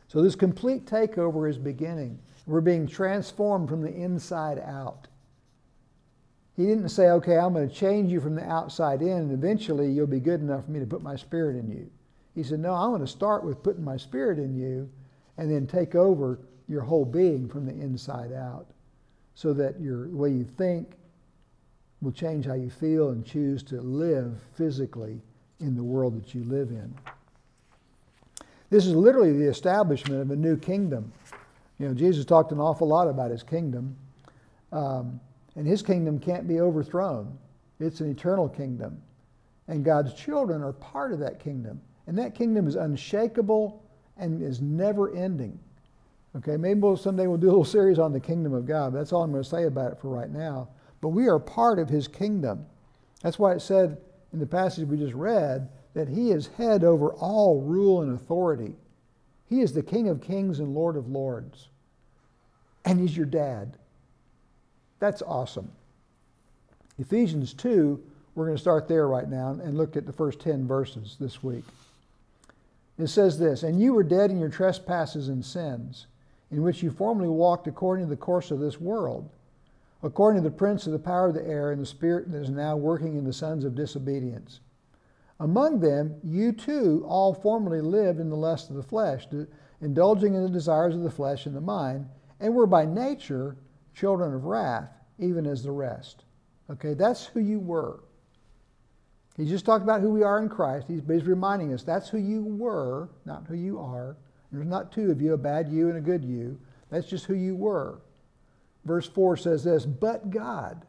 So 0.09 0.23
this 0.23 0.37
complete 0.37 0.87
takeover 0.87 1.49
is 1.49 1.59
beginning. 1.59 2.19
We're 2.47 2.61
being 2.61 2.87
transformed 2.87 3.69
from 3.69 3.81
the 3.81 3.93
inside 3.93 4.59
out. 4.59 5.09
He 6.57 6.67
didn't 6.67 6.91
say, 6.91 7.09
okay, 7.09 7.37
I'm 7.37 7.53
going 7.53 7.69
to 7.69 7.75
change 7.75 8.13
you 8.13 8.21
from 8.21 8.37
the 8.37 8.45
outside 8.45 9.03
in, 9.03 9.09
and 9.09 9.33
eventually 9.33 9.91
you'll 9.91 10.07
be 10.07 10.21
good 10.21 10.41
enough 10.41 10.67
for 10.67 10.71
me 10.71 10.79
to 10.79 10.87
put 10.87 11.03
my 11.03 11.17
spirit 11.17 11.57
in 11.57 11.69
you. 11.69 11.91
He 12.35 12.43
said, 12.43 12.61
no, 12.61 12.73
I 12.73 12.87
want 12.89 13.03
to 13.03 13.11
start 13.11 13.45
with 13.45 13.63
putting 13.63 13.85
my 13.85 13.97
spirit 13.97 14.39
in 14.39 14.55
you 14.55 14.91
and 15.39 15.51
then 15.51 15.67
take 15.67 15.95
over 15.95 16.41
your 16.69 16.83
whole 16.83 17.05
being 17.05 17.49
from 17.49 17.67
the 17.67 17.73
inside 17.73 18.33
out 18.33 18.67
so 19.35 19.53
that 19.53 19.81
your 19.81 20.09
way 20.09 20.31
you 20.31 20.45
think 20.45 20.95
will 22.01 22.13
change 22.13 22.47
how 22.47 22.55
you 22.55 22.71
feel 22.71 23.11
and 23.11 23.25
choose 23.25 23.63
to 23.65 23.81
live 23.81 24.41
physically 24.55 25.21
in 25.61 25.77
the 25.77 25.83
world 25.83 26.21
that 26.21 26.35
you 26.35 26.45
live 26.45 26.71
in. 26.71 26.95
This 28.71 28.87
is 28.87 28.95
literally 28.95 29.33
the 29.33 29.49
establishment 29.49 30.21
of 30.21 30.31
a 30.31 30.37
new 30.37 30.57
kingdom. 30.57 31.13
You 31.79 31.89
know, 31.89 31.95
Jesus 31.95 32.25
talked 32.25 32.53
an 32.53 32.59
awful 32.59 32.89
lot 32.89 33.09
about 33.09 33.31
his 33.31 33.43
kingdom. 33.43 33.97
Um, 34.73 35.21
and 35.57 35.67
his 35.67 35.83
kingdom 35.83 36.19
can't 36.19 36.49
be 36.49 36.61
overthrown. 36.61 37.39
It's 37.79 38.01
an 38.01 38.11
eternal 38.11 38.49
kingdom. 38.49 39.01
And 39.69 39.85
God's 39.85 40.15
children 40.15 40.63
are 40.63 40.73
part 40.73 41.13
of 41.13 41.21
that 41.21 41.39
kingdom. 41.39 41.81
And 42.07 42.19
that 42.19 42.35
kingdom 42.35 42.67
is 42.67 42.77
unshakable 42.77 43.83
and 44.17 44.43
is 44.43 44.61
never 44.61 45.15
ending. 45.15 45.59
Okay, 46.37 46.57
maybe 46.57 46.81
we'll, 46.81 46.97
someday 46.97 47.27
we'll 47.27 47.39
do 47.39 47.47
a 47.47 47.51
little 47.51 47.65
series 47.65 47.99
on 47.99 48.13
the 48.13 48.21
kingdom 48.21 48.53
of 48.53 48.67
God. 48.67 48.93
That's 48.93 49.13
all 49.13 49.23
I'm 49.23 49.31
going 49.31 49.43
to 49.43 49.49
say 49.49 49.65
about 49.65 49.93
it 49.93 49.99
for 49.99 50.09
right 50.09 50.31
now. 50.31 50.69
But 51.01 51.09
we 51.11 51.29
are 51.29 51.39
part 51.39 51.79
of 51.79 51.89
his 51.89 52.09
kingdom. 52.09 52.67
That's 53.23 53.39
why 53.39 53.53
it 53.53 53.61
said 53.61 53.99
in 54.33 54.39
the 54.41 54.47
passage 54.47 54.89
we 54.89 54.97
just 54.97 55.15
read 55.15 55.69
that 55.95 56.09
he 56.09 56.33
is 56.33 56.49
head 56.49 56.83
over 56.83 57.13
all 57.13 57.61
rule 57.61 58.03
and 58.03 58.15
authority. 58.15 58.75
He 59.47 59.61
is 59.61 59.73
the 59.73 59.83
King 59.83 60.09
of 60.09 60.21
kings 60.21 60.59
and 60.59 60.75
Lord 60.75 60.97
of 60.97 61.09
lords. 61.09 61.69
And 62.85 62.99
he's 62.99 63.17
your 63.17 63.27
dad. 63.27 63.79
That's 64.99 65.23
awesome. 65.23 65.71
Ephesians 66.99 67.55
2, 67.55 68.03
we're 68.35 68.47
going 68.47 68.57
to 68.57 68.61
start 68.61 68.89
there 68.89 69.07
right 69.07 69.29
now 69.29 69.51
and 69.51 69.77
look 69.77 69.97
at 69.97 70.07
the 70.07 70.13
first 70.13 70.41
10 70.41 70.67
verses 70.67 71.17
this 71.21 71.43
week. 71.43 71.65
It 72.99 73.09
says 73.09 73.39
this 73.39 73.63
And 73.63 73.81
you 73.81 73.93
were 73.93 74.03
dead 74.03 74.31
in 74.31 74.39
your 74.39 74.49
trespasses 74.49 75.29
and 75.29 75.45
sins, 75.45 76.07
in 76.51 76.63
which 76.63 76.83
you 76.83 76.91
formerly 76.91 77.29
walked 77.29 77.67
according 77.67 78.07
to 78.07 78.11
the 78.11 78.17
course 78.17 78.51
of 78.51 78.61
this 78.61 78.81
world, 78.81 79.29
according 80.03 80.43
to 80.43 80.49
the 80.49 80.55
prince 80.55 80.87
of 80.87 80.93
the 80.93 80.99
power 80.99 81.29
of 81.29 81.35
the 81.35 81.47
air 81.47 81.73
and 81.73 81.81
the 81.81 81.87
spirit 81.87 82.31
that 82.31 82.43
is 82.43 82.51
now 82.51 82.77
working 82.77 83.17
in 83.17 83.25
the 83.25 83.33
sons 83.33 83.65
of 83.65 83.75
disobedience. 83.75 84.61
Among 85.41 85.81
them, 85.81 86.15
you 86.23 86.53
too 86.53 87.05
all 87.09 87.35
formerly 87.35 87.81
lived 87.81 88.21
in 88.21 88.31
the 88.31 88.37
lust 88.37 88.71
of 88.71 88.77
the 88.77 88.83
flesh, 88.83 89.27
indulging 89.81 90.35
in 90.35 90.43
the 90.43 90.49
desires 90.49 90.95
of 90.95 91.03
the 91.03 91.11
flesh 91.11 91.47
and 91.47 91.57
the 91.57 91.61
mind, 91.61 92.09
and 92.39 92.55
were 92.55 92.67
by 92.67 92.85
nature 92.85 93.57
children 93.95 94.33
of 94.33 94.45
wrath, 94.45 94.91
even 95.19 95.47
as 95.47 95.63
the 95.63 95.73
rest. 95.73 96.25
Okay, 96.71 96.95
that's 96.95 97.27
who 97.27 97.41
you 97.41 97.59
were. 97.59 98.01
He 99.37 99.45
just 99.45 99.65
talked 99.65 99.83
about 99.83 100.01
who 100.01 100.11
we 100.11 100.23
are 100.23 100.41
in 100.41 100.49
Christ. 100.49 100.87
He's, 100.89 101.03
he's 101.07 101.25
reminding 101.25 101.73
us 101.73 101.83
that's 101.83 102.09
who 102.09 102.19
you 102.19 102.45
were, 102.45 103.09
not 103.25 103.47
who 103.49 103.55
you 103.55 103.79
are. 103.79 104.17
There's 104.53 104.67
not 104.67 104.93
two 104.93 105.11
of 105.11 105.21
you, 105.21 105.35
a 105.35 105.39
bad 105.39 105.69
you 105.69 105.89
and 105.89 105.99
a 105.99 106.01
good 106.01 106.25
you. 106.25 106.59
That's 106.91 107.09
just 107.09 107.27
who 107.27 107.35
you 107.35 107.57
were. 107.57 108.01
Verse 108.85 109.09
4 109.09 109.37
says 109.37 109.65
this 109.65 109.85
But 109.87 110.31
God, 110.31 110.87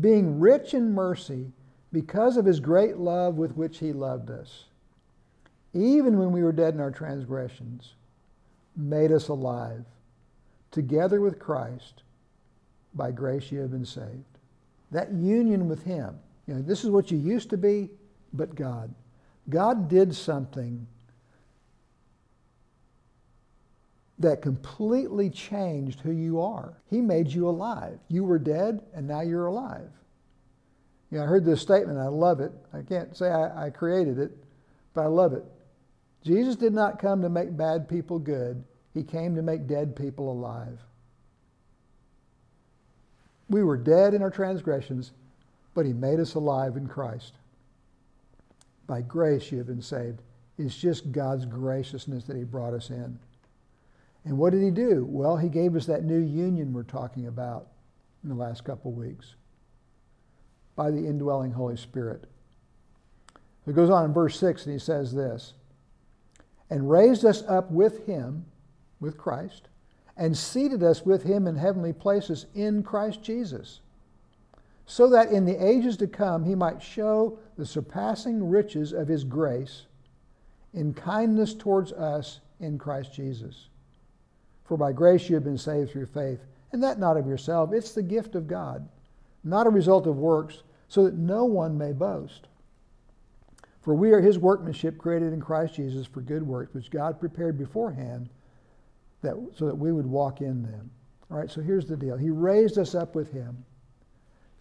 being 0.00 0.40
rich 0.40 0.74
in 0.74 0.92
mercy, 0.92 1.52
because 1.92 2.36
of 2.36 2.44
his 2.44 2.58
great 2.58 2.96
love 2.96 3.36
with 3.36 3.56
which 3.56 3.78
he 3.78 3.92
loved 3.92 4.30
us, 4.30 4.64
even 5.72 6.18
when 6.18 6.32
we 6.32 6.42
were 6.42 6.52
dead 6.52 6.74
in 6.74 6.80
our 6.80 6.90
transgressions, 6.90 7.94
made 8.76 9.12
us 9.12 9.28
alive 9.28 9.84
together 10.74 11.20
with 11.20 11.38
Christ, 11.38 12.02
by 12.94 13.12
grace 13.12 13.52
you 13.52 13.60
have 13.60 13.70
been 13.70 13.84
saved. 13.84 14.38
That 14.90 15.12
union 15.12 15.68
with 15.68 15.84
Him. 15.84 16.18
You 16.46 16.54
know, 16.54 16.62
this 16.62 16.84
is 16.84 16.90
what 16.90 17.10
you 17.10 17.18
used 17.18 17.50
to 17.50 17.56
be, 17.56 17.90
but 18.32 18.54
God. 18.54 18.94
God 19.48 19.88
did 19.88 20.14
something 20.14 20.86
that 24.18 24.42
completely 24.42 25.28
changed 25.28 26.00
who 26.00 26.12
you 26.12 26.40
are. 26.40 26.74
He 26.88 27.00
made 27.00 27.28
you 27.28 27.48
alive. 27.48 27.98
You 28.08 28.24
were 28.24 28.38
dead, 28.38 28.82
and 28.94 29.06
now 29.06 29.22
you're 29.22 29.46
alive. 29.46 29.90
You 31.10 31.18
know, 31.18 31.24
I 31.24 31.26
heard 31.26 31.44
this 31.44 31.60
statement. 31.60 31.98
I 31.98 32.08
love 32.08 32.40
it. 32.40 32.52
I 32.72 32.82
can't 32.82 33.16
say 33.16 33.30
I, 33.30 33.66
I 33.66 33.70
created 33.70 34.18
it, 34.18 34.32
but 34.94 35.02
I 35.02 35.06
love 35.06 35.32
it. 35.32 35.44
Jesus 36.22 36.56
did 36.56 36.72
not 36.72 36.98
come 36.98 37.22
to 37.22 37.28
make 37.28 37.56
bad 37.56 37.88
people 37.88 38.18
good. 38.18 38.64
He 38.94 39.02
came 39.02 39.34
to 39.34 39.42
make 39.42 39.66
dead 39.66 39.94
people 39.94 40.30
alive. 40.30 40.78
We 43.50 43.62
were 43.62 43.76
dead 43.76 44.14
in 44.14 44.22
our 44.22 44.30
transgressions, 44.30 45.12
but 45.74 45.86
He 45.86 45.92
made 45.92 46.20
us 46.20 46.34
alive 46.34 46.76
in 46.76 46.86
Christ. 46.86 47.34
By 48.86 49.02
grace 49.02 49.50
you 49.50 49.58
have 49.58 49.66
been 49.66 49.82
saved. 49.82 50.20
It's 50.58 50.76
just 50.76 51.12
God's 51.12 51.46
graciousness 51.46 52.24
that 52.24 52.36
He 52.36 52.44
brought 52.44 52.74
us 52.74 52.90
in. 52.90 53.18
And 54.24 54.38
what 54.38 54.52
did 54.52 54.62
He 54.62 54.70
do? 54.70 55.06
Well, 55.08 55.36
He 55.36 55.48
gave 55.48 55.76
us 55.76 55.86
that 55.86 56.04
new 56.04 56.20
union 56.20 56.72
we're 56.72 56.82
talking 56.84 57.26
about 57.26 57.68
in 58.22 58.28
the 58.28 58.34
last 58.34 58.64
couple 58.64 58.90
of 58.90 58.96
weeks 58.96 59.34
by 60.76 60.90
the 60.90 61.06
indwelling 61.06 61.52
Holy 61.52 61.76
Spirit. 61.76 62.24
It 63.66 63.74
goes 63.74 63.90
on 63.90 64.04
in 64.04 64.12
verse 64.12 64.38
6 64.38 64.66
and 64.66 64.72
he 64.72 64.78
says 64.78 65.14
this 65.14 65.54
and 66.70 66.90
raised 66.90 67.24
us 67.24 67.42
up 67.44 67.70
with 67.70 68.06
him 68.06 68.44
with 69.00 69.18
Christ, 69.18 69.68
and 70.16 70.36
seated 70.36 70.82
us 70.82 71.04
with 71.04 71.24
him 71.24 71.46
in 71.46 71.56
heavenly 71.56 71.92
places 71.92 72.46
in 72.54 72.82
Christ 72.82 73.22
Jesus, 73.22 73.80
so 74.86 75.08
that 75.08 75.30
in 75.30 75.44
the 75.44 75.64
ages 75.64 75.96
to 75.98 76.06
come 76.06 76.44
he 76.44 76.54
might 76.54 76.82
show 76.82 77.38
the 77.56 77.66
surpassing 77.66 78.48
riches 78.48 78.92
of 78.92 79.08
his 79.08 79.24
grace 79.24 79.86
in 80.72 80.92
kindness 80.92 81.54
towards 81.54 81.92
us 81.92 82.40
in 82.60 82.78
Christ 82.78 83.14
Jesus. 83.14 83.68
For 84.64 84.76
by 84.76 84.92
grace 84.92 85.28
you 85.28 85.34
have 85.34 85.44
been 85.44 85.58
saved 85.58 85.90
through 85.90 86.06
faith, 86.06 86.40
and 86.72 86.82
that 86.82 86.98
not 86.98 87.16
of 87.16 87.26
yourself, 87.26 87.72
it's 87.72 87.92
the 87.92 88.02
gift 88.02 88.34
of 88.34 88.48
God, 88.48 88.88
not 89.44 89.66
a 89.66 89.70
result 89.70 90.06
of 90.06 90.16
works, 90.16 90.62
so 90.88 91.04
that 91.04 91.14
no 91.14 91.44
one 91.44 91.78
may 91.78 91.92
boast. 91.92 92.48
For 93.80 93.94
we 93.94 94.12
are 94.12 94.20
his 94.20 94.38
workmanship 94.38 94.96
created 94.98 95.32
in 95.32 95.40
Christ 95.40 95.74
Jesus 95.74 96.06
for 96.06 96.22
good 96.22 96.42
works, 96.42 96.72
which 96.74 96.90
God 96.90 97.20
prepared 97.20 97.58
beforehand 97.58 98.30
that, 99.22 99.36
so 99.54 99.66
that 99.66 99.76
we 99.76 99.92
would 99.92 100.06
walk 100.06 100.40
in 100.40 100.62
them. 100.62 100.90
All 101.30 101.38
right, 101.38 101.50
so 101.50 101.60
here's 101.60 101.86
the 101.86 101.96
deal 101.96 102.16
He 102.16 102.30
raised 102.30 102.78
us 102.78 102.94
up 102.94 103.14
with 103.14 103.32
Him, 103.32 103.64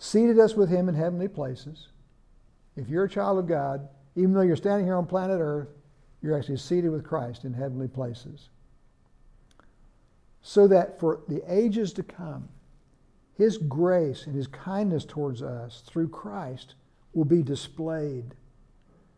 seated 0.03 0.37
us 0.37 0.53
with 0.55 0.69
Him 0.69 0.89
in 0.89 0.95
heavenly 0.95 1.27
places. 1.27 1.87
If 2.75 2.89
you're 2.89 3.05
a 3.05 3.09
child 3.09 3.39
of 3.39 3.47
God, 3.47 3.87
even 4.15 4.33
though 4.33 4.41
you're 4.41 4.55
standing 4.55 4.85
here 4.85 4.95
on 4.97 5.05
planet 5.05 5.39
Earth, 5.39 5.69
you're 6.21 6.37
actually 6.37 6.57
seated 6.57 6.89
with 6.89 7.03
Christ 7.03 7.45
in 7.45 7.53
heavenly 7.53 7.87
places. 7.87 8.49
So 10.41 10.67
that 10.67 10.99
for 10.99 11.21
the 11.27 11.41
ages 11.47 11.93
to 11.93 12.03
come, 12.03 12.49
His 13.37 13.57
grace 13.57 14.25
and 14.25 14.35
His 14.35 14.47
kindness 14.47 15.05
towards 15.05 15.41
us 15.41 15.83
through 15.85 16.09
Christ 16.09 16.75
will 17.13 17.25
be 17.25 17.41
displayed. 17.41 18.33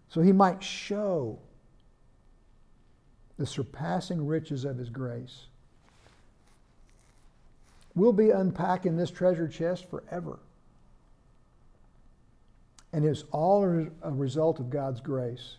So 0.10 0.22
He 0.22 0.32
might 0.32 0.62
show 0.62 1.40
the 3.38 3.46
surpassing 3.46 4.26
riches 4.26 4.66
of 4.66 4.78
his 4.78 4.90
grace. 4.90 5.48
We'll 7.96 8.14
be 8.14 8.30
unpacking 8.30 8.98
this 8.98 9.12
treasure 9.12 9.48
chest 9.48 9.90
forever. 9.90 10.40
And 12.96 13.04
it's 13.04 13.26
all 13.34 13.62
a 14.04 14.10
result 14.10 14.62
of 14.62 14.70
God's 14.70 15.02
grace. 15.02 15.58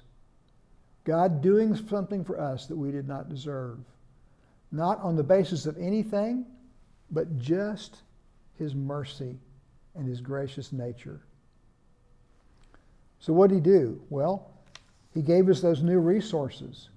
God 1.05 1.43
doing 1.43 1.77
something 1.77 2.25
for 2.25 2.41
us 2.41 2.65
that 2.65 2.77
we 2.77 2.91
did 2.91 3.07
not 3.07 3.29
deserve. 3.29 3.79
Not 4.73 5.03
on 5.03 5.17
the 5.17 5.23
basis 5.23 5.67
of 5.67 5.77
anything, 5.77 6.47
but 7.11 7.37
just 7.37 7.99
his 8.59 8.75
mercy 8.75 9.37
and 9.95 10.09
his 10.09 10.23
gracious 10.23 10.73
nature. 10.73 11.21
So, 13.19 13.35
what 13.35 13.51
did 13.51 13.57
he 13.57 13.61
do? 13.61 14.01
Well, 14.09 14.51
he 15.13 15.21
gave 15.21 15.51
us 15.51 15.61
those 15.61 15.83
new 15.83 15.99
resources. 15.99 16.89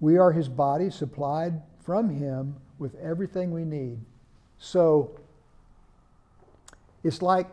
We 0.00 0.18
are 0.18 0.32
his 0.32 0.50
body 0.50 0.90
supplied 0.90 1.62
from 1.80 2.10
him 2.10 2.56
with 2.78 2.94
everything 2.96 3.52
we 3.52 3.64
need. 3.64 4.00
So 4.58 5.18
It's 7.02 7.22
like 7.22 7.46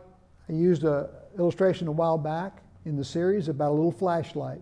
I 0.50 0.52
used 0.52 0.84
an 0.84 1.08
illustration 1.38 1.88
a 1.88 1.92
while 1.92 2.18
back 2.18 2.62
in 2.86 2.96
the 2.96 3.04
series 3.04 3.48
about 3.48 3.72
a 3.72 3.76
little 3.76 3.92
flashlight. 3.92 4.62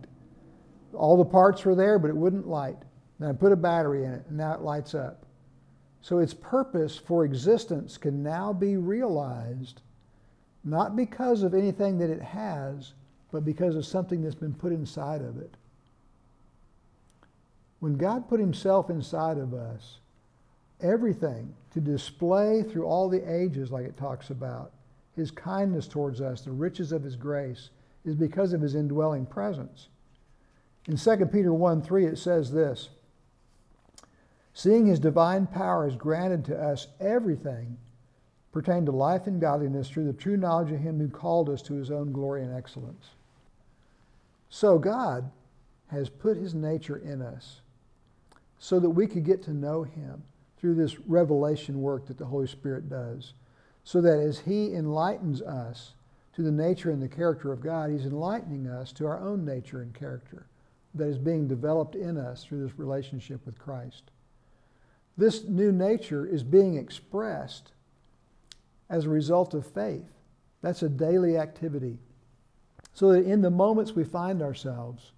All 0.94 1.18
the 1.18 1.26
parts 1.26 1.66
were 1.66 1.76
there, 1.76 2.00
but 2.00 2.10
it 2.10 2.16
wouldn't 2.16 2.48
light. 2.48 2.78
Then 3.20 3.30
I 3.30 3.34
put 3.34 3.52
a 3.52 3.58
battery 3.58 4.06
in 4.06 4.12
it, 4.12 4.26
and 4.28 4.38
now 4.38 4.54
it 4.54 4.62
lights 4.62 4.96
up. 4.96 5.26
So 6.02 6.20
its 6.20 6.34
purpose 6.34 6.98
for 6.98 7.24
existence 7.24 7.98
can 7.98 8.24
now 8.24 8.54
be 8.54 8.78
realized 8.78 9.82
not 10.64 10.96
because 10.96 11.44
of 11.44 11.54
anything 11.54 11.98
that 11.98 12.10
it 12.10 12.22
has, 12.22 12.94
but 13.32 13.44
because 13.44 13.76
of 13.76 13.86
something 13.86 14.22
that's 14.22 14.36
been 14.36 14.54
put 14.54 14.72
inside 14.72 15.22
of 15.22 15.38
it. 15.38 15.56
When 17.80 17.98
God 17.98 18.30
put 18.30 18.40
himself 18.40 18.90
inside 18.90 19.38
of 19.38 19.54
us, 19.54 20.00
everything 20.80 21.54
to 21.74 21.82
display 21.82 22.64
through 22.64 22.86
all 22.86 23.10
the 23.10 23.30
ages, 23.30 23.72
like 23.72 23.86
it 23.86 23.98
talks 23.98 24.30
about, 24.30 24.72
his 25.16 25.32
kindness 25.32 25.88
towards 25.88 26.22
us, 26.22 26.42
the 26.42 26.52
riches 26.52 26.92
of 26.92 27.04
his 27.04 27.16
grace, 27.16 27.70
is 28.06 28.16
because 28.16 28.54
of 28.54 28.62
his 28.62 28.76
indwelling 28.76 29.26
presence. 29.26 29.88
In 30.88 30.98
2 30.98 31.26
Peter 31.28 31.54
1 31.54 31.82
3, 31.82 32.06
it 32.06 32.18
says 32.18 32.52
this 32.52 32.90
Seeing 34.54 34.86
his 34.86 35.00
divine 35.00 35.48
power 35.48 35.86
has 35.86 35.96
granted 35.96 36.46
to 36.46 36.62
us 36.62 36.88
everything 37.00 37.78
pertaining 38.52 38.86
to 38.86 38.92
life 38.92 39.26
and 39.26 39.42
godliness 39.42 39.90
through 39.90 40.06
the 40.06 40.14
true 40.14 40.38
knowledge 40.38 40.72
of 40.72 40.80
him 40.80 41.00
who 41.00 41.10
called 41.10 41.50
us 41.50 41.62
to 41.64 41.74
his 41.74 41.90
own 41.90 42.12
glory 42.12 42.44
and 42.44 42.56
excellence. 42.56 43.10
So 44.50 44.78
God 44.78 45.32
has 45.88 46.08
put 46.08 46.38
his 46.38 46.54
nature 46.54 46.98
in 46.98 47.22
us 47.22 47.62
so 48.60 48.80
that 48.80 48.92
we 48.92 49.08
could 49.08 49.26
get 49.26 49.42
to 49.44 49.54
know 49.54 49.82
him 49.82 50.24
through 50.60 50.76
this 50.76 51.00
revelation 51.02 51.82
work 51.82 52.06
that 52.06 52.20
the 52.20 52.26
Holy 52.26 52.48
Spirit 52.48 52.88
does. 52.90 53.34
So 53.84 54.02
that 54.02 54.20
as 54.20 54.40
he 54.40 54.74
enlightens 54.74 55.42
us 55.42 55.94
to 56.36 56.42
the 56.42 56.52
nature 56.52 56.90
and 56.90 57.02
the 57.02 57.08
character 57.08 57.52
of 57.52 57.62
God, 57.62 57.92
he's 57.92 58.06
enlightening 58.06 58.68
us 58.68 58.92
to 58.94 59.06
our 59.06 59.20
own 59.20 59.46
nature 59.46 59.82
and 59.82 59.94
character 59.94 60.48
that 60.96 61.08
is 61.08 61.18
being 61.18 61.48
developed 61.48 61.96
in 61.96 62.18
us 62.18 62.44
through 62.44 62.64
this 62.64 62.80
relationship 62.80 63.46
with 63.46 63.60
Christ. 63.60 64.04
This 65.18 65.44
new 65.44 65.72
nature 65.72 66.26
is 66.26 66.44
being 66.44 66.78
expressed 66.78 67.72
as 68.90 69.06
a 69.06 69.10
result 69.10 69.54
of 69.54 69.66
faith. 69.66 70.10
That's 70.62 70.84
a 70.84 70.90
daily 70.90 71.38
activity. 71.38 71.98
So 72.94 73.12
that 73.12 73.26
in 73.26 73.42
the 73.42 73.50
moments 73.50 73.94
we 73.94 74.04
find 74.04 74.42
ourselves, 74.42 75.12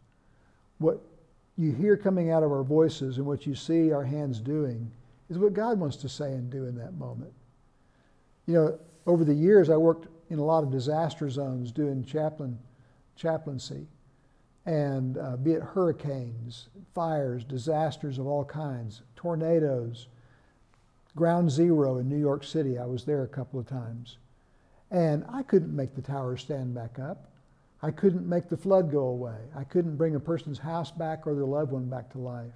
what 0.79 1.01
you 1.57 1.71
hear 1.71 1.95
coming 1.95 2.31
out 2.31 2.43
of 2.43 2.51
our 2.51 2.63
voices 2.63 3.17
and 3.17 3.25
what 3.25 3.45
you 3.45 3.55
see 3.55 3.91
our 3.91 4.03
hands 4.03 4.39
doing 4.39 4.91
is 5.29 5.37
what 5.37 5.53
God 5.53 5.79
wants 5.79 5.97
to 5.97 6.09
say 6.09 6.31
and 6.33 6.49
do 6.49 6.65
in 6.65 6.75
that 6.77 6.93
moment. 6.93 7.33
You 8.45 8.53
know, 8.53 8.79
over 9.07 9.23
the 9.23 9.33
years, 9.33 9.69
I 9.69 9.77
worked 9.77 10.07
in 10.29 10.39
a 10.39 10.43
lot 10.43 10.63
of 10.63 10.71
disaster 10.71 11.29
zones 11.29 11.71
doing 11.71 12.03
chaplain, 12.03 12.57
chaplaincy 13.15 13.87
and 14.65 15.17
uh, 15.17 15.37
be 15.37 15.51
it 15.51 15.61
hurricanes, 15.61 16.69
fires, 16.93 17.43
disasters 17.43 18.17
of 18.17 18.25
all 18.25 18.43
kinds, 18.43 19.03
tornadoes, 19.15 20.07
ground 21.15 21.51
zero 21.51 21.99
in 21.99 22.09
New 22.09 22.19
York 22.19 22.43
City. 22.43 22.77
I 22.79 22.85
was 22.85 23.05
there 23.05 23.23
a 23.23 23.27
couple 23.27 23.59
of 23.59 23.67
times. 23.67 24.17
And 24.91 25.23
I 25.31 25.43
couldn't 25.43 25.75
make 25.75 25.95
the 25.95 26.01
towers 26.01 26.41
stand 26.41 26.73
back 26.73 26.99
up. 26.99 27.29
I 27.81 27.91
couldn't 27.91 28.27
make 28.27 28.49
the 28.49 28.57
flood 28.57 28.91
go 28.91 29.07
away. 29.07 29.37
I 29.55 29.63
couldn't 29.63 29.97
bring 29.97 30.15
a 30.15 30.19
person's 30.19 30.57
house 30.57 30.91
back 30.91 31.27
or 31.27 31.35
their 31.35 31.45
loved 31.45 31.71
one 31.71 31.85
back 31.85 32.09
to 32.11 32.17
life. 32.17 32.53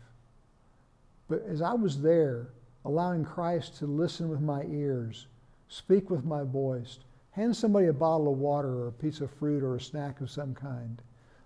But 1.27 1.43
as 1.47 1.61
I 1.61 1.73
was 1.73 2.01
there, 2.01 2.49
allowing 2.85 3.23
Christ 3.23 3.77
to 3.79 3.85
listen 3.85 4.29
with 4.29 4.41
my 4.41 4.63
ears, 4.63 5.27
speak 5.69 6.09
with 6.09 6.25
my 6.25 6.43
voice, 6.43 6.99
hand 7.31 7.55
somebody 7.55 7.87
a 7.87 7.93
bottle 7.93 8.31
of 8.31 8.39
water 8.39 8.69
or 8.69 8.87
a 8.87 8.91
piece 8.91 9.21
of 9.21 9.31
fruit 9.31 9.63
or 9.63 9.75
a 9.75 9.81
snack 9.81 10.19
of 10.19 10.29
some 10.29 10.53
kind, 10.53 11.01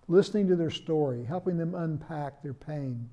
listening 0.07 0.47
to 0.47 0.55
their 0.55 0.71
story, 0.71 1.23
helping 1.23 1.57
them 1.57 1.75
unpack 1.75 2.41
their 2.41 2.53
pain, 2.53 3.07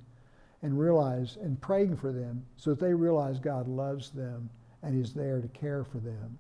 and 0.62 0.78
realize 0.78 1.36
and 1.42 1.60
praying 1.60 1.96
for 1.96 2.12
them 2.12 2.44
so 2.56 2.70
that 2.70 2.80
they 2.80 2.94
realize 2.94 3.38
God 3.38 3.68
loves 3.68 4.10
them 4.10 4.48
and 4.82 4.94
He's 4.94 5.12
there 5.12 5.40
to 5.40 5.48
care 5.48 5.84
for 5.84 5.98
them. 5.98 6.38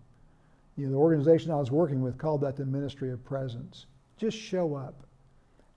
You 0.76 0.86
know, 0.86 0.92
the 0.92 0.98
organization 0.98 1.50
I 1.50 1.56
was 1.56 1.70
working 1.70 2.00
with 2.00 2.16
called 2.16 2.40
that 2.42 2.56
the 2.56 2.64
ministry 2.64 3.10
of 3.10 3.24
presence. 3.24 3.86
Just 4.16 4.38
show 4.38 4.74
up. 4.74 4.94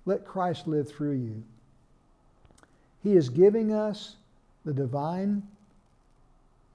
Let 0.06 0.26
Christ 0.26 0.68
live 0.68 0.90
through 0.90 1.14
you. 1.14 1.44
He 3.02 3.16
is 3.16 3.30
giving 3.30 3.74
us 3.74 4.16
the 4.66 4.74
divine 4.74 5.44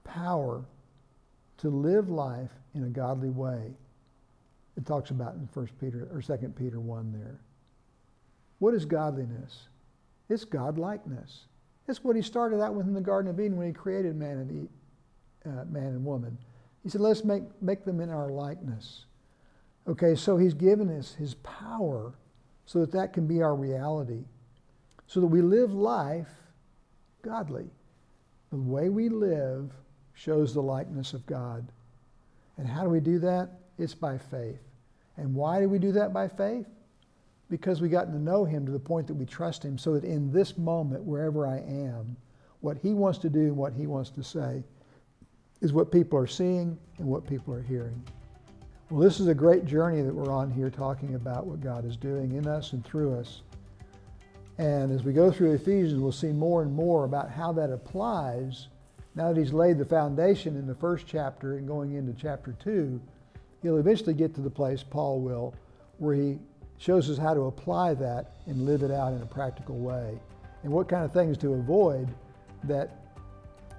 power 0.03 0.63
to 1.59 1.69
live 1.69 2.09
life 2.09 2.51
in 2.73 2.83
a 2.83 2.89
godly 2.89 3.29
way. 3.29 3.73
It 4.77 4.85
talks 4.85 5.09
about 5.09 5.35
in 5.35 5.47
First 5.47 5.73
Peter 5.79 6.07
or 6.13 6.21
Second 6.21 6.55
Peter 6.55 6.79
1 6.79 7.11
there. 7.11 7.39
What 8.59 8.73
is 8.73 8.85
godliness? 8.85 9.67
It's 10.29 10.45
godlikeness. 10.45 11.45
It's 11.87 12.03
what 12.03 12.15
he 12.15 12.21
started 12.21 12.61
out 12.61 12.75
with 12.75 12.87
in 12.87 12.93
the 12.93 13.01
Garden 13.01 13.29
of 13.31 13.39
Eden 13.39 13.57
when 13.57 13.67
he 13.67 13.73
created 13.73 14.15
man 14.15 14.37
and, 14.37 14.69
uh, 15.45 15.65
man 15.65 15.87
and 15.87 16.05
woman. 16.05 16.37
He 16.83 16.89
said, 16.89 17.01
let's 17.01 17.25
make, 17.25 17.43
make 17.61 17.83
them 17.83 17.99
in 17.99 18.09
our 18.09 18.29
likeness. 18.29 19.05
Okay, 19.87 20.15
so 20.15 20.37
he's 20.37 20.53
given 20.53 20.95
us 20.97 21.15
his 21.15 21.33
power 21.35 22.13
so 22.65 22.79
that 22.79 22.91
that 22.91 23.11
can 23.11 23.25
be 23.25 23.41
our 23.41 23.55
reality, 23.55 24.23
so 25.07 25.19
that 25.19 25.27
we 25.27 25.41
live 25.41 25.73
life 25.73 26.29
godly. 27.23 27.65
The 28.51 28.57
way 28.57 28.89
we 28.89 29.09
live 29.09 29.71
shows 30.19 30.53
the 30.53 30.61
likeness 30.61 31.13
of 31.13 31.25
God. 31.25 31.67
And 32.57 32.67
how 32.67 32.83
do 32.83 32.89
we 32.89 32.99
do 32.99 33.19
that? 33.19 33.49
It's 33.77 33.93
by 33.93 34.17
faith. 34.17 34.59
And 35.17 35.33
why 35.33 35.59
do 35.59 35.69
we 35.69 35.79
do 35.79 35.91
that 35.93 36.13
by 36.13 36.27
faith? 36.27 36.65
because 37.49 37.81
we 37.81 37.89
gotten 37.89 38.13
to 38.13 38.19
know 38.19 38.45
him 38.45 38.65
to 38.65 38.71
the 38.71 38.79
point 38.79 39.07
that 39.07 39.15
we 39.15 39.25
trust 39.25 39.63
him 39.63 39.77
so 39.77 39.93
that 39.93 40.03
in 40.03 40.31
this 40.31 40.57
moment, 40.57 41.03
wherever 41.03 41.47
I 41.47 41.57
am, 41.57 42.15
what 42.61 42.77
he 42.77 42.93
wants 42.93 43.17
to 43.19 43.29
do 43.29 43.39
and 43.39 43.57
what 43.57 43.73
he 43.73 43.87
wants 43.87 44.11
to 44.11 44.23
say 44.23 44.63
is 45.61 45.73
what 45.73 45.91
people 45.91 46.19
are 46.19 46.27
seeing 46.27 46.77
and 46.99 47.07
what 47.07 47.27
people 47.27 47.53
are 47.53 47.61
hearing. 47.61 48.01
Well, 48.89 49.01
this 49.01 49.19
is 49.19 49.27
a 49.27 49.35
great 49.35 49.65
journey 49.65 50.01
that 50.01 50.13
we're 50.13 50.31
on 50.31 50.51
here 50.51 50.69
talking 50.69 51.15
about 51.15 51.45
what 51.45 51.61
God 51.61 51.85
is 51.85 51.95
doing 51.95 52.33
in 52.33 52.47
us 52.47 52.73
and 52.73 52.83
through 52.85 53.15
us. 53.15 53.41
And 54.57 54.91
as 54.91 55.03
we 55.03 55.13
go 55.13 55.31
through 55.31 55.53
Ephesians, 55.53 56.01
we'll 56.01 56.11
see 56.11 56.31
more 56.31 56.61
and 56.61 56.73
more 56.73 57.05
about 57.05 57.29
how 57.29 57.51
that 57.53 57.71
applies. 57.71 58.67
Now 59.19 59.33
that 59.33 59.37
he's 59.37 59.51
laid 59.51 59.77
the 59.77 59.83
foundation 59.83 60.55
in 60.55 60.65
the 60.65 60.75
first 60.75 61.05
chapter 61.05 61.57
and 61.57 61.67
going 61.67 61.95
into 61.95 62.13
chapter 62.13 62.53
two, 62.53 63.01
he'll 63.61 63.75
eventually 63.75 64.13
get 64.13 64.33
to 64.35 64.39
the 64.39 64.49
place, 64.49 64.81
Paul 64.81 65.19
will, 65.19 65.53
where 65.97 66.15
he 66.15 66.39
shows 66.77 67.09
us 67.09 67.17
how 67.17 67.33
to 67.33 67.47
apply 67.47 67.95
that 67.95 68.35
and 68.45 68.65
live 68.65 68.81
it 68.81 68.91
out 68.91 69.11
in 69.11 69.21
a 69.21 69.25
practical 69.25 69.77
way 69.77 70.17
and 70.63 70.71
what 70.71 70.87
kind 70.87 71.03
of 71.03 71.11
things 71.11 71.37
to 71.39 71.55
avoid 71.55 72.07
that 72.63 72.91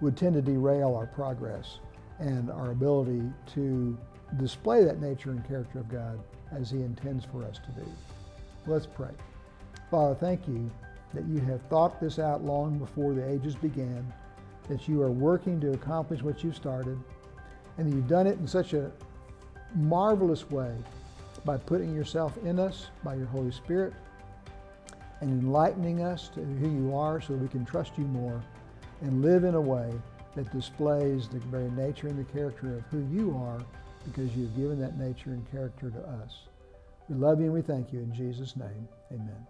would 0.03 0.15
tend 0.15 0.35
to 0.35 0.43
derail 0.43 0.95
our 0.95 1.07
progress 1.07 1.79
and 2.19 2.51
our 2.51 2.73
ability 2.73 3.23
to 3.55 3.97
display 4.37 4.85
that 4.85 5.01
nature 5.01 5.31
and 5.31 5.49
character 5.49 5.79
of 5.79 5.89
God 5.89 6.21
as 6.53 6.71
He 6.71 6.83
intends 6.83 7.25
for 7.25 7.45
us 7.45 7.59
to 7.65 7.71
be. 7.81 7.91
Let's 8.67 8.85
pray. 8.85 9.15
Father, 9.91 10.15
thank 10.15 10.47
you 10.47 10.71
that 11.15 11.25
you 11.25 11.41
have 11.41 11.63
thought 11.63 11.99
this 11.99 12.19
out 12.19 12.45
long 12.45 12.79
before 12.79 13.15
the 13.15 13.27
ages 13.27 13.55
began, 13.55 14.05
that 14.71 14.89
you 14.89 15.03
are 15.03 15.11
working 15.11 15.61
to 15.61 15.73
accomplish 15.73 16.23
what 16.23 16.43
you 16.43 16.53
started, 16.53 16.99
and 17.77 17.87
that 17.87 17.95
you've 17.95 18.09
done 18.09 18.27
it 18.27 18.39
in 18.39 18.47
such 18.47 18.73
a 18.73 18.91
marvelous 19.75 20.49
way 20.51 20.73
by 21.45 21.57
putting 21.57 21.95
yourself 21.95 22.37
in 22.45 22.59
us 22.59 22.87
by 23.05 23.15
your 23.15 23.27
Holy 23.27 23.51
Spirit 23.51 23.93
and 25.21 25.31
enlightening 25.31 26.03
us 26.03 26.29
to 26.29 26.41
who 26.41 26.71
you 26.71 26.97
are 26.97 27.21
so 27.21 27.35
we 27.35 27.49
can 27.49 27.65
trust 27.65 27.93
you 27.99 28.05
more 28.05 28.43
and 29.03 29.23
live 29.23 29.45
in 29.45 29.55
a 29.55 29.61
way 29.61 29.93
that 30.35 30.51
displays 30.53 31.29
the 31.29 31.39
very 31.39 31.71
nature 31.71 32.09
and 32.09 32.19
the 32.19 32.33
character 32.33 32.77
of 32.77 32.85
who 32.91 33.07
you 33.15 33.37
are 33.37 33.63
because 34.05 34.35
you've 34.37 34.55
given 34.57 34.81
that 34.81 34.99
nature 34.99 35.31
and 35.31 35.51
character 35.51 35.91
to 35.91 36.01
us. 36.23 36.43
We 37.09 37.17
love 37.17 37.41
you 37.41 37.47
and 37.47 37.55
we 37.55 37.63
thank 37.63 37.93
you 37.93 38.01
in 38.01 38.15
Jesus' 38.15 38.57
name. 38.57 38.89
Amen. 39.13 39.47